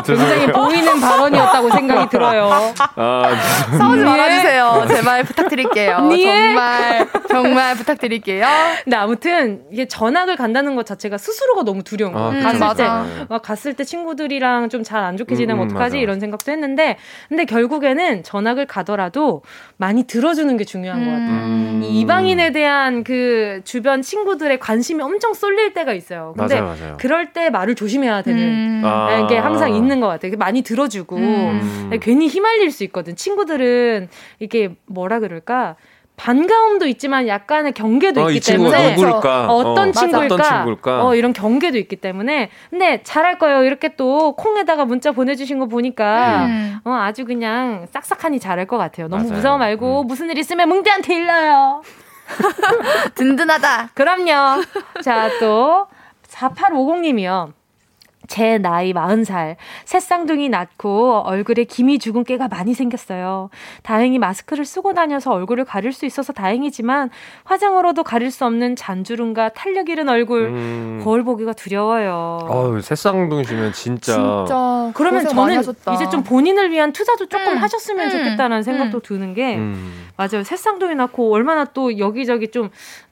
[0.07, 2.51] 굉장히 보이는 발언이었다고 생각이 들어요.
[2.97, 3.23] 아,
[3.79, 4.85] 싸우지 말아주세요.
[4.89, 5.97] 제발 부탁드릴게요.
[5.97, 8.47] 정말, 정말 부탁드릴게요.
[8.85, 12.41] 근데 아무튼, 이게 전학을 간다는 것 자체가 스스로가 너무 두려운 거예요.
[12.41, 13.05] 아, 갔을 맞아.
[13.29, 13.39] 때.
[13.43, 15.97] 갔을 때 친구들이랑 좀 잘 안 좋게 지내면 음, 어떡하지?
[15.97, 16.03] 맞아.
[16.03, 16.97] 이런 생각도 했는데
[17.29, 19.43] 근데 결국에는 전학을 가더라도
[19.77, 21.05] 많이 들어주는 게 중요한 음.
[21.05, 21.31] 것 같아요.
[21.31, 21.81] 음.
[21.85, 26.35] 이 이방인에 대한 그 주변 친구들의 관심이 엄청 쏠릴 때가 있어요.
[26.37, 26.97] 근데 맞아요, 맞아요.
[26.99, 28.83] 그럴 때 말을 조심해야 되는 음.
[28.85, 29.27] 아.
[29.27, 30.33] 게 항상 있는 것 같아요.
[30.39, 31.91] 많이 들어주고 음.
[32.01, 33.17] 괜히 휘말릴 수 있거든.
[33.17, 35.77] 친구들은 이게 뭐라 그럴까?
[36.17, 39.47] 반가움도 있지만 약간의 경계도 어, 있기 때문에 누굴까?
[39.49, 40.35] 어떤, 어, 친구일까?
[40.35, 41.07] 어떤 친구일까?
[41.07, 43.65] 어, 이런 경계도 있기 때문에 근데 잘할 거예요.
[43.65, 46.79] 이렇게 또 콩에다가 문자 보내주신 거 보니까 음.
[46.85, 49.09] 어, 아주 그냥 싹싹하니 잘할 것 같아요.
[49.09, 49.37] 너무 맞아요.
[49.37, 50.07] 무서워 말고 음.
[50.07, 51.83] 무슨 일 있으면 뭉디한테 일러요.
[53.15, 53.91] 든든하다.
[53.95, 54.63] 그럼요.
[55.03, 55.87] 자, 또
[56.29, 57.53] 4850님이요.
[58.33, 63.51] 제 나이 40살, 새쌍둥이 낳고 얼굴에 김이 죽은 깨가 많이 생겼어요.
[63.83, 67.11] 다행히 마스크를 쓰고 다녀서 얼굴을 가릴 수 있어서 다행이지만
[67.45, 71.01] 화장으로도 가릴 수 없는 잔주름과 탄력 잃은 얼굴, 음.
[71.05, 72.39] 거울 보기가 두려워요.
[72.49, 74.15] 어우, 새쌍둥이시면 진짜.
[74.15, 74.91] 진짜.
[74.95, 75.93] 그러면 저는 하셨다.
[75.93, 77.57] 이제 좀 본인을 위한 투자도 조금 음.
[77.59, 78.11] 하셨으면 음.
[78.11, 79.01] 좋겠다는 생각도 음.
[79.03, 80.09] 드는 게, 음.
[80.17, 80.43] 맞아요.
[80.43, 82.71] 새쌍둥이 낳고 얼마나 또 여기저기 좀,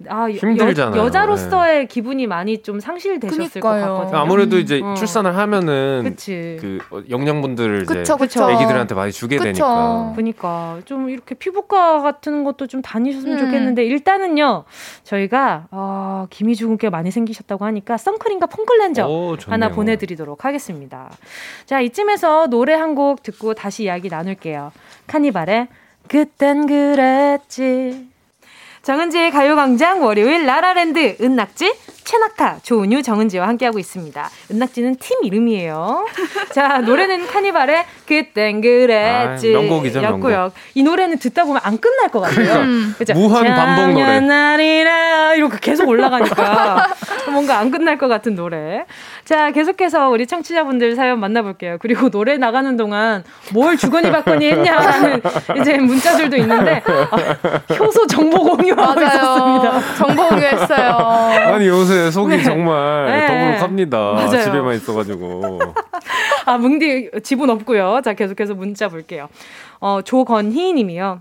[0.09, 0.99] 아, 힘들잖아요.
[0.99, 1.85] 여, 자로서의 네.
[1.85, 3.61] 기분이 많이 좀 상실되셨을 그러니까요.
[3.61, 4.19] 것 같거든요.
[4.19, 4.95] 아무래도 이제 어.
[4.95, 6.59] 출산 을 하면은 그치.
[6.61, 6.79] 그
[7.11, 8.51] 영양분들을 그쵸, 이제 그쵸.
[8.51, 9.45] 애기들한테 많이 주게 그쵸.
[9.45, 10.13] 되니까.
[10.15, 13.45] 그러니까 좀 이렇게 피부과 같은 것도 좀 다니셨으면 음.
[13.45, 14.65] 좋겠는데 일단은요
[15.05, 21.11] 저희가 어, 기미 주근깨 많이 생기셨다고 하니까 선크림과 폼클렌저 오, 하나 보내드리도록 하겠습니다.
[21.67, 24.73] 자 이쯤에서 노래 한 곡 듣고 다시 이야기 나눌게요.
[25.07, 25.69] 카니발의
[26.09, 28.09] 그땐 그랬지.
[28.83, 31.73] 정은지의 가요광장 월요일 라라랜드 은낙지
[32.11, 34.31] 최낙타 조은유 정은지와 함께하고 있습니다.
[34.51, 36.07] 은낙지는 팀 이름이에요.
[36.53, 40.53] 자 노래는 카니발의 그땐 그랬지 아, 명곡이죠 명곡.
[40.75, 42.65] 이 노래는 듣다 보면 안 끝날 것 같아요.
[42.99, 44.19] 그러니까 무한 반복 노래.
[44.19, 46.89] 날이라 이렇게 계속 올라가니까
[47.31, 48.87] 뭔가 안 끝날 것 같은 노래.
[49.25, 51.77] 자 계속해서 우리 청취자분들 사연 만나볼게요.
[51.79, 55.23] 그리고 노래 나가는 동안 뭘 주거니 받거니 했냐라는
[55.61, 59.95] 이제 문자들도 있는데 아, 효소 정보 공유하고 있었습니다.
[59.97, 61.55] 정보 공유했어요.
[61.55, 62.43] 아니 요새 속이 네.
[62.43, 63.27] 정말 네.
[63.27, 63.99] 더부룩합니다.
[63.99, 64.43] 맞아요.
[64.43, 65.61] 집에만 있어가지고.
[66.47, 68.01] 아 뭉디 집은 없고요.
[68.05, 69.29] 자 계속해서 문자 볼게요.
[69.81, 71.21] 어 조건희 님이요.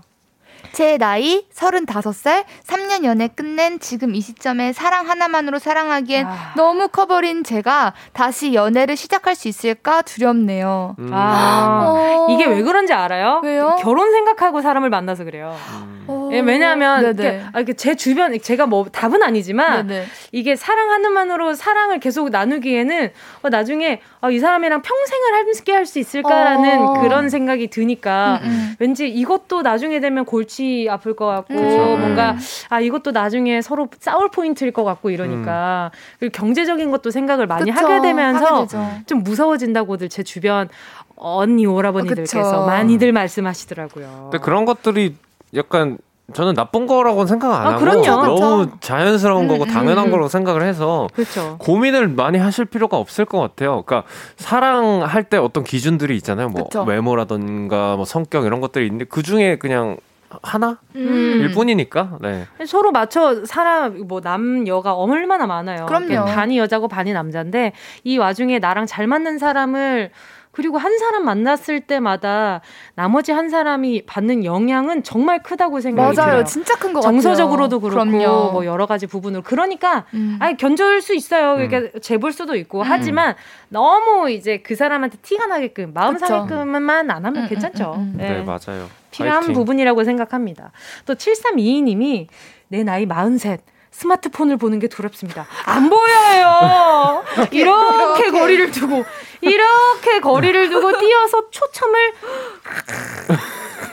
[0.72, 6.52] 제 나이 35살, 3년 연애 끝낸 지금 이 시점에 사랑 하나만으로 사랑하기엔 아.
[6.56, 10.94] 너무 커버린 제가 다시 연애를 시작할 수 있을까 두렵네요.
[10.98, 11.10] 음.
[11.12, 12.26] 아, 어.
[12.30, 13.40] 이게 왜 그런지 알아요?
[13.42, 13.76] 왜요?
[13.80, 15.56] 결혼 생각하고 사람을 만나서 그래요.
[15.82, 16.04] 음.
[16.30, 16.34] 어.
[16.34, 20.06] 예, 왜냐하면 이렇게, 아, 이렇게 제 주변 제가 뭐 답은 아니지만 네네.
[20.32, 23.10] 이게 사랑 하나만으로 사랑을 계속 나누기에는
[23.42, 26.92] 어, 나중에 어, 이 사람이랑 평생을 함께 할 수 있을까라는 어.
[27.00, 28.74] 그런 생각이 드니까 음, 음.
[28.78, 32.00] 왠지 이것도 나중에 되면 골치 아플 것 같고 음.
[32.00, 32.36] 뭔가
[32.68, 35.96] 아 이것도 나중에 서로 싸울 포인트일 것 같고 이러니까 음.
[36.20, 40.68] 그리고 경제적인 것도 생각을 많이 그쵸, 하게 되면서 하게 좀 무서워진다고들 제 주변
[41.16, 44.28] 언니 오라버니들께서 많이들 말씀하시더라고요.
[44.30, 45.16] 근데 그런 것들이
[45.54, 45.98] 약간
[46.32, 48.26] 저는 나쁜 거라고 생각 안 아, 하고 그럼요.
[48.26, 50.10] 너무 자연스러운 음, 거고 음, 당연한 음.
[50.10, 51.56] 거라고 생각을 해서 그렇죠.
[51.58, 53.82] 고민을 많이 하실 필요가 없을 것 같아요.
[53.82, 56.48] 그러니까 사랑할 때 어떤 기준들이 있잖아요.
[56.48, 56.82] 뭐 그쵸.
[56.82, 59.96] 외모라든가 뭐 성격 이런 것들이 있는데 그 중에 그냥
[60.42, 61.00] 하나 음.
[61.40, 62.46] 일 뿐이니까 네.
[62.66, 65.86] 서로 맞춰 사람 뭐 남여가 얼마나 많아요.
[65.86, 66.26] 그럼요.
[66.26, 67.72] 반이 여자고 반이 남자인데
[68.04, 70.10] 이 와중에 나랑 잘 맞는 사람을
[70.52, 72.60] 그리고 한 사람 만났을 때마다
[72.94, 76.30] 나머지 한 사람이 받는 영향은 정말 크다고 생각이 맞아요.
[76.30, 76.44] 들어요.
[76.44, 77.12] 진짜 큰거 같아요.
[77.12, 78.52] 정서적으로도 그렇고 그럼요.
[78.52, 80.38] 뭐 여러 가지 부분으로 그러니까 음.
[80.40, 81.54] 아니 견줄 수 있어요.
[81.54, 82.00] 그러니까 음.
[82.00, 82.84] 재볼 수도 있고 음.
[82.84, 83.36] 하지만
[83.68, 86.26] 너무 이제 그 사람한테 티가 나게끔 마음 그쵸.
[86.26, 87.94] 상하게끔만 안 하면 음, 음 괜찮죠.
[87.96, 88.30] 음, 네.
[88.30, 88.42] 네.
[88.42, 88.88] 맞아요.
[89.12, 89.54] 필요한 파이팅.
[89.54, 90.72] 부분이라고 생각합니다.
[91.06, 92.26] 또 7322님이
[92.68, 93.58] 내 나이 43
[93.90, 95.46] 스마트폰을 보는 게 두렵습니다.
[95.64, 97.24] 안 보여요.
[97.50, 99.04] 이렇게, 이렇게, 거리를 두고
[99.40, 102.12] 이렇게 거리를 두고 뛰어서 초점을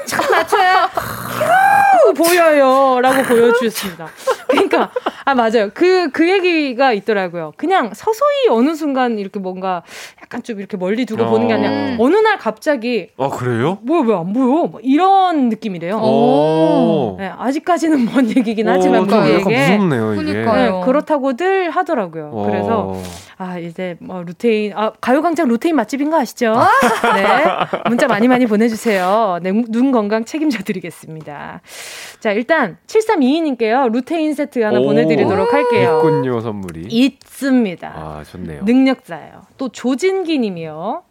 [0.08, 0.89] 참 낮춰야
[2.16, 4.08] 보여요라고 보여주셨습니다.
[4.47, 4.89] 그러니까
[5.26, 5.70] 아 맞아요.
[5.74, 7.53] 그그 그 얘기가 있더라고요.
[7.58, 9.84] 그냥 서서히 어느 순간 이렇게 뭔가
[10.22, 11.30] 약간 좀 이렇게 멀리 두고 어.
[11.30, 11.97] 보는 게 아니라 음.
[11.99, 13.78] 어느 날 갑자기 아 그래요?
[13.82, 14.45] 뭐야 왜 안 보여?
[14.68, 15.99] 뭐 이런 느낌이래요.
[17.20, 20.34] 네, 아직까지는 먼 얘기긴 하지만 그게 무섭네요 이게.
[20.34, 22.32] 네, 그렇다고들 하더라고요.
[22.34, 22.45] 오.
[22.45, 22.93] 그래서
[23.38, 26.55] 아 이제 뭐 루테인 아 가요광장 루테인 맛집인 거 아시죠?
[27.16, 27.26] 네
[27.88, 29.39] 문자 많이 많이 보내주세요.
[29.41, 31.61] 네, 눈 건강 책임져 드리겠습니다.
[32.19, 35.97] 자 일단 7322님께요 루테인 세트 하나 보내드리도록 할게요.
[35.97, 36.85] 있군요 선물이.
[36.89, 37.87] 있습니다.
[37.87, 38.63] 아 좋네요.
[38.63, 39.41] 능력자예요.
[39.57, 41.01] 또 조진기 님이요.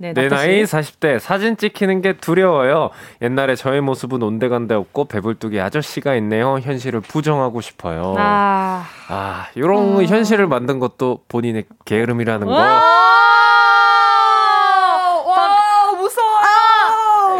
[0.00, 2.90] 네, 내 나이 40대 사진 찍히는 게 두려워요.
[3.20, 6.58] 옛날에 저의 모습은 온데간데 없고 배불뚝이 아저씨가 있네요.
[6.60, 8.14] 현실을 부정하고 싶어요.
[8.16, 10.02] 아, 아 이런 어.
[10.02, 12.52] 현실을 만든 것도 본인의 게으름이라는 거.
[12.52, 12.88] 와, 와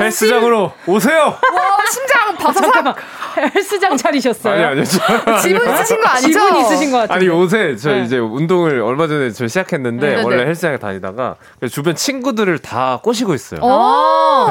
[0.09, 1.39] 헬스장으로 오세요.
[1.53, 2.97] 와, 심장 바삭.
[3.55, 4.55] 헬스장 차리셨어요?
[4.55, 4.85] 아니 아니요.
[5.43, 6.29] 지분 있으신 거 아니죠?
[6.29, 7.17] 지분 있으신 것 같아요.
[7.17, 8.03] 아니 요새 저 네.
[8.03, 10.47] 이제 운동을 얼마 전에 저 시작했는데 네, 원래 네.
[10.47, 11.37] 헬스장에 다니다가
[11.71, 13.61] 주변 친구들을 다 꼬시고 있어요.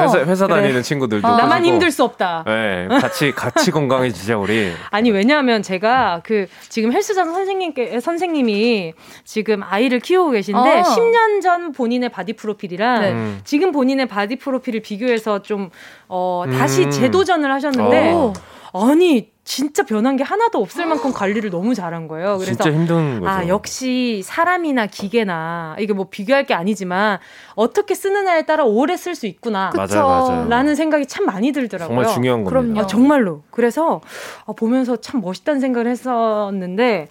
[0.00, 0.62] 회사 회사 그래.
[0.62, 2.44] 다니는 친구들도 아, 나만 힘들 수 없다.
[2.46, 4.72] 네, 같이 같이 건강해지자 우리.
[4.90, 10.82] 아니 왜냐하면 제가 그 지금 헬스장 선생님께 선생님이 지금 아이를 키우고 계신데 어.
[10.82, 13.12] 10년 전 본인의 바디 프로필이랑 네.
[13.12, 13.40] 음.
[13.44, 15.70] 지금 본인의 바디 프로필을 비교해서 좀
[16.08, 16.90] 어, 다시 음.
[16.90, 18.12] 재도전을 하셨는데.
[18.14, 18.32] 어.
[18.72, 22.36] 아니 진짜 변한 게 하나도 없을 만큼 관리를 너무 잘한 거예요.
[22.36, 23.30] 그래서 진짜 힘든 거죠.
[23.30, 27.18] 아 역시 사람이나 기계나 이게 뭐 비교할 게 아니지만
[27.54, 29.70] 어떻게 쓰느냐에 따라 오래 쓸 수 있구나.
[29.74, 30.48] 맞아요, 맞아요.
[30.48, 31.96] 라는 생각이 참 많이 들더라고요.
[31.96, 32.50] 정말 중요한 겁니다.
[32.50, 32.80] 그럼요.
[32.80, 33.42] 아, 정말로.
[33.50, 34.02] 그래서
[34.46, 37.08] 아, 보면서 참 멋있다는 생각을 했었는데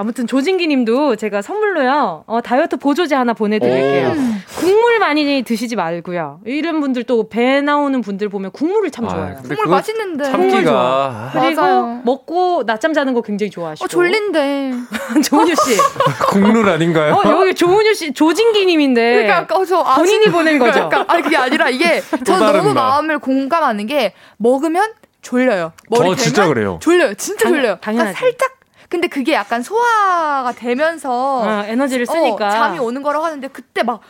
[0.00, 4.14] 아무튼 조진기 님도 제가 선물로요, 어, 다이어트 보조제 하나 보내드릴게요.
[4.56, 6.38] 국물 많이 드시지 말고요.
[6.46, 9.36] 이런 분들 또 배 나오는 분들 보면 국물을 참 아, 좋아해요.
[9.38, 10.22] 아, 국물 맛있는데.
[10.24, 11.30] 참기가.
[11.32, 12.00] 그리고 맞아요.
[12.04, 13.84] 먹고 낮잠 자는 거 굉장히 좋아하시고.
[13.84, 14.72] 어, 졸린데.
[15.24, 15.76] 조은유 씨.
[16.30, 17.14] 국룰 아닌가요?
[17.14, 19.24] 어, 여기 조은유 씨, 조진기 님인데.
[19.26, 20.88] 그러니까, 어, 저 본인이 보낸 거죠.
[20.88, 24.92] 그러니까, 아니, 그게 아니라 이게 저는 너무 마음을 공감하는 게 먹으면
[25.22, 25.72] 졸려요.
[25.90, 26.78] 머리 저 진짜 그래요.
[26.80, 27.14] 졸려요.
[27.14, 27.78] 진짜 당, 졸려요.
[27.80, 28.16] 당연하지.
[28.16, 28.57] 그러니까 살짝
[28.88, 31.10] 근데 그게 약간 소화가 되면서
[31.42, 34.00] 어, 에너지를 어, 쓰니까 어, 잠이 오는 거라고 하는데 그때 막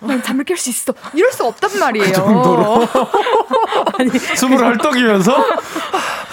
[0.00, 2.06] 난 잠을 깰 수 있어 이럴 수 없단 말이에요.
[2.06, 2.86] 그 정도로
[3.98, 5.44] 아니 숨을 헐떡이면서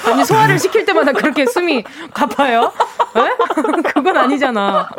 [0.06, 2.72] 아니 소화를 시킬 때마다 그렇게 숨이 가파요?
[3.16, 3.36] 네?
[3.94, 4.90] 그건 아니잖아.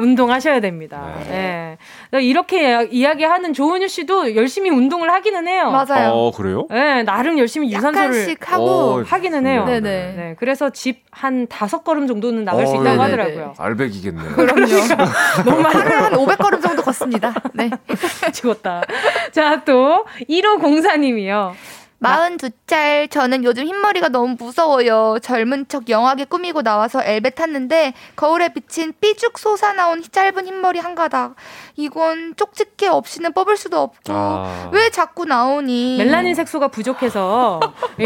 [0.00, 1.14] 운동하셔야 됩니다.
[1.28, 1.78] 네.
[2.10, 2.22] 네.
[2.22, 5.70] 이렇게 이야기하는 조은유 씨도 열심히 운동을 하기는 해요.
[5.70, 6.10] 맞아요.
[6.10, 6.66] 어, 그래요?
[6.70, 9.64] 네, 나름 열심히 유산소를 하고 어, 하기는 해요.
[9.64, 9.80] 네네.
[10.16, 13.02] 네, 그래서 집 한 다섯 걸음 정도는 나갈 어, 수 있다고 네네네.
[13.02, 13.54] 하더라고요.
[13.56, 14.32] 알백이겠네요.
[14.34, 14.66] 그럼요.
[15.46, 17.32] 너무 많이 한 500걸음 정도 걷습니다.
[17.52, 17.70] 네.
[18.34, 18.82] 죽었다.
[19.30, 21.54] 자, 또 1호 공사님이요.
[22.02, 25.18] 42살 저는 요즘 흰머리가 너무 무서워요.
[25.22, 31.34] 젊은 척 영하게 꾸미고 나와서 엘베 탔는데 거울에 비친 삐죽 솟아나온 짧은 흰머리 한 가닥.
[31.76, 34.70] 이건 쪽집게 없이는 뽑을 수도 없고 아.
[34.72, 35.96] 왜 자꾸 나오니?
[35.98, 37.60] 멜라닌 색소가 부족해서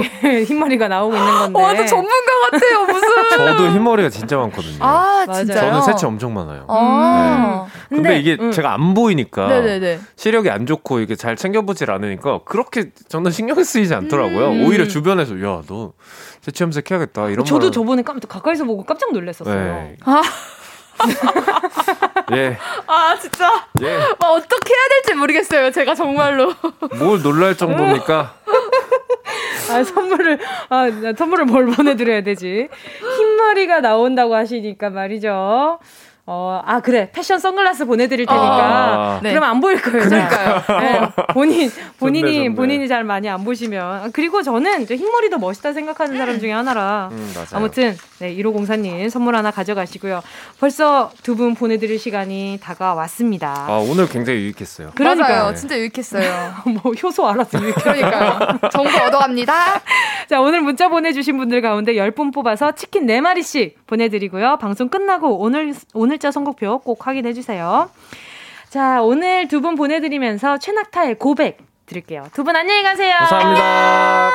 [0.47, 1.61] 흰머리가 나오고 있는 건데.
[1.61, 2.85] 와, 저 전문가 같아요.
[2.87, 3.09] 무슨?
[3.37, 4.79] 저도 흰머리가 진짜 많거든요.
[4.81, 5.61] 아, 진짜요?
[5.61, 6.67] 저는 세치 엄청 많아요.
[6.69, 7.67] 아.
[7.91, 7.97] 네.
[7.97, 8.53] 근데, 근데, 이게 음.
[8.53, 10.01] 제가 안 보이니까 네네네.
[10.17, 14.51] 시력이 안 좋고 이게 잘 챙겨보질 않으니까 그렇게 저는 신경 쓰 이지 생기지 않더라고요.
[14.53, 14.65] 음.
[14.65, 15.93] 오히려 주변에서 야너
[16.41, 17.45] 재치 염색 해야겠다 이런.
[17.45, 17.73] 저도 말...
[17.73, 19.55] 저번에 깜짝 가까이서 보고 깜짝 놀랐었어요.
[19.55, 19.97] 네.
[20.05, 20.23] 아.
[22.33, 22.59] 예.
[22.87, 23.69] 아 진짜.
[23.83, 23.97] 예.
[24.19, 25.71] 막 어떻게 해야 될지 모르겠어요.
[25.71, 26.53] 제가 정말로.
[26.99, 28.35] 뭘 놀랄 정도입니까?
[29.71, 30.39] 아 선물을
[30.71, 32.69] 아 선물을 뭘 보내드려야 되지?
[33.17, 35.79] 흰머리가 나온다고 하시니까 말이죠.
[36.31, 37.09] 어, 아, 그래.
[37.11, 38.45] 패션 선글라스 보내드릴 테니까.
[38.45, 39.31] 아, 네.
[39.31, 40.07] 그러면 안 보일 거예요.
[40.11, 40.63] 그러니까요.
[40.81, 41.01] 네.
[41.33, 42.55] 본인, 본인이, 좋네, 좋네.
[42.55, 43.83] 본인이 잘 많이 안 보시면.
[43.83, 47.09] 아, 그리고 저는 흰머리도 멋있다 생각하는 사람 중에 하나라.
[47.13, 50.21] 음, 아무튼, 네, 1504님 선물 하나 가져가시고요.
[50.61, 53.67] 벌써 두 분 보내드릴 시간이 다가왔습니다.
[53.69, 54.91] 아, 오늘 굉장히 유익했어요.
[54.97, 55.51] 그러니까요.
[55.51, 55.55] 네.
[55.55, 56.53] 진짜 유익했어요.
[56.83, 58.59] 뭐, 효소 알아서 유익 그러니까요.
[58.71, 59.55] 정보 얻어갑니다.
[60.29, 64.59] 자, 오늘 문자 보내주신 분들 가운데 10분 뽑아서 치킨 4마리씩 보내드리고요.
[64.59, 67.91] 방송 끝나고 오늘, 오늘 글자 선곡표 꼭 확인해 주세요.
[68.69, 72.27] 자, 오늘 두 분 보내드리면서 최낙타의 고백 드릴게요.
[72.35, 73.15] 두 분 안녕히 가세요.
[73.19, 74.31] 감사합니다.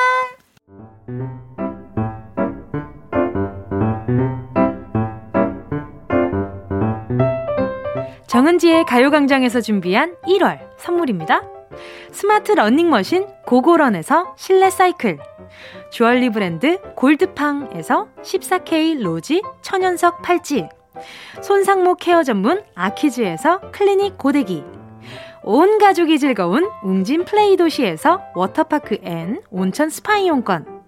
[8.27, 11.41] 정은지의 가요광장에서 준비한 1월 선물입니다.
[12.11, 15.19] 스마트 러닝머신 고고런에서 실내 사이클.
[15.91, 20.67] 주얼리 브랜드 골드팡에서 14K 로지 천연석 팔찌.
[21.41, 24.63] 손상모 케어 전문 아키즈에서 클리닉 고데기.
[25.43, 30.83] 온 가족이 즐거운 웅진 플레이 도시에서 워터파크 and 온천 스파 이용권.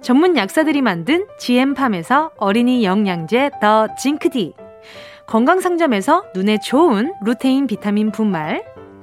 [0.00, 4.54] 전문 약사들이 만든 GM팜에서 어린이 영양제 더 징크디.
[5.26, 8.62] 건강상점에서 눈에 좋은 루테인 비타민 분말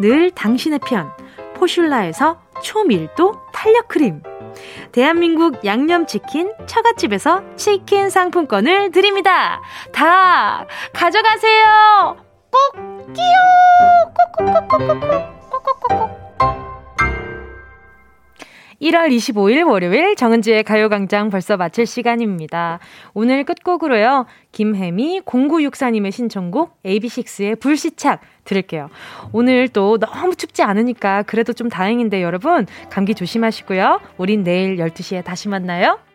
[0.00, 1.10] 늘 당신의 편
[1.54, 4.22] 포슐라에서 초밀도 탄력 크림.
[4.92, 9.62] 대한민국 양념치킨 처갓집에서 치킨 상품권을 드립니다.
[9.92, 12.16] 다 가져가세요.
[12.50, 13.24] 꼭 끼요.
[14.36, 16.20] 꼭꼭꼭꼭꼭꼭꼭꼭꼭.
[18.80, 22.78] 1월 25일 월요일 정은지의 가요광장 벌써 마칠 시간입니다.
[23.12, 24.24] 오늘 끝곡으로요.
[24.52, 28.90] 김혜미 0964님의 신청곡 AB6IX의 불시착 들을게요.
[29.32, 34.00] 오늘 또 너무 춥지 않으니까 그래도 좀 다행인데 여러분 감기 조심하시고요.
[34.18, 36.09] 우린 내일 12시에 다시 만나요.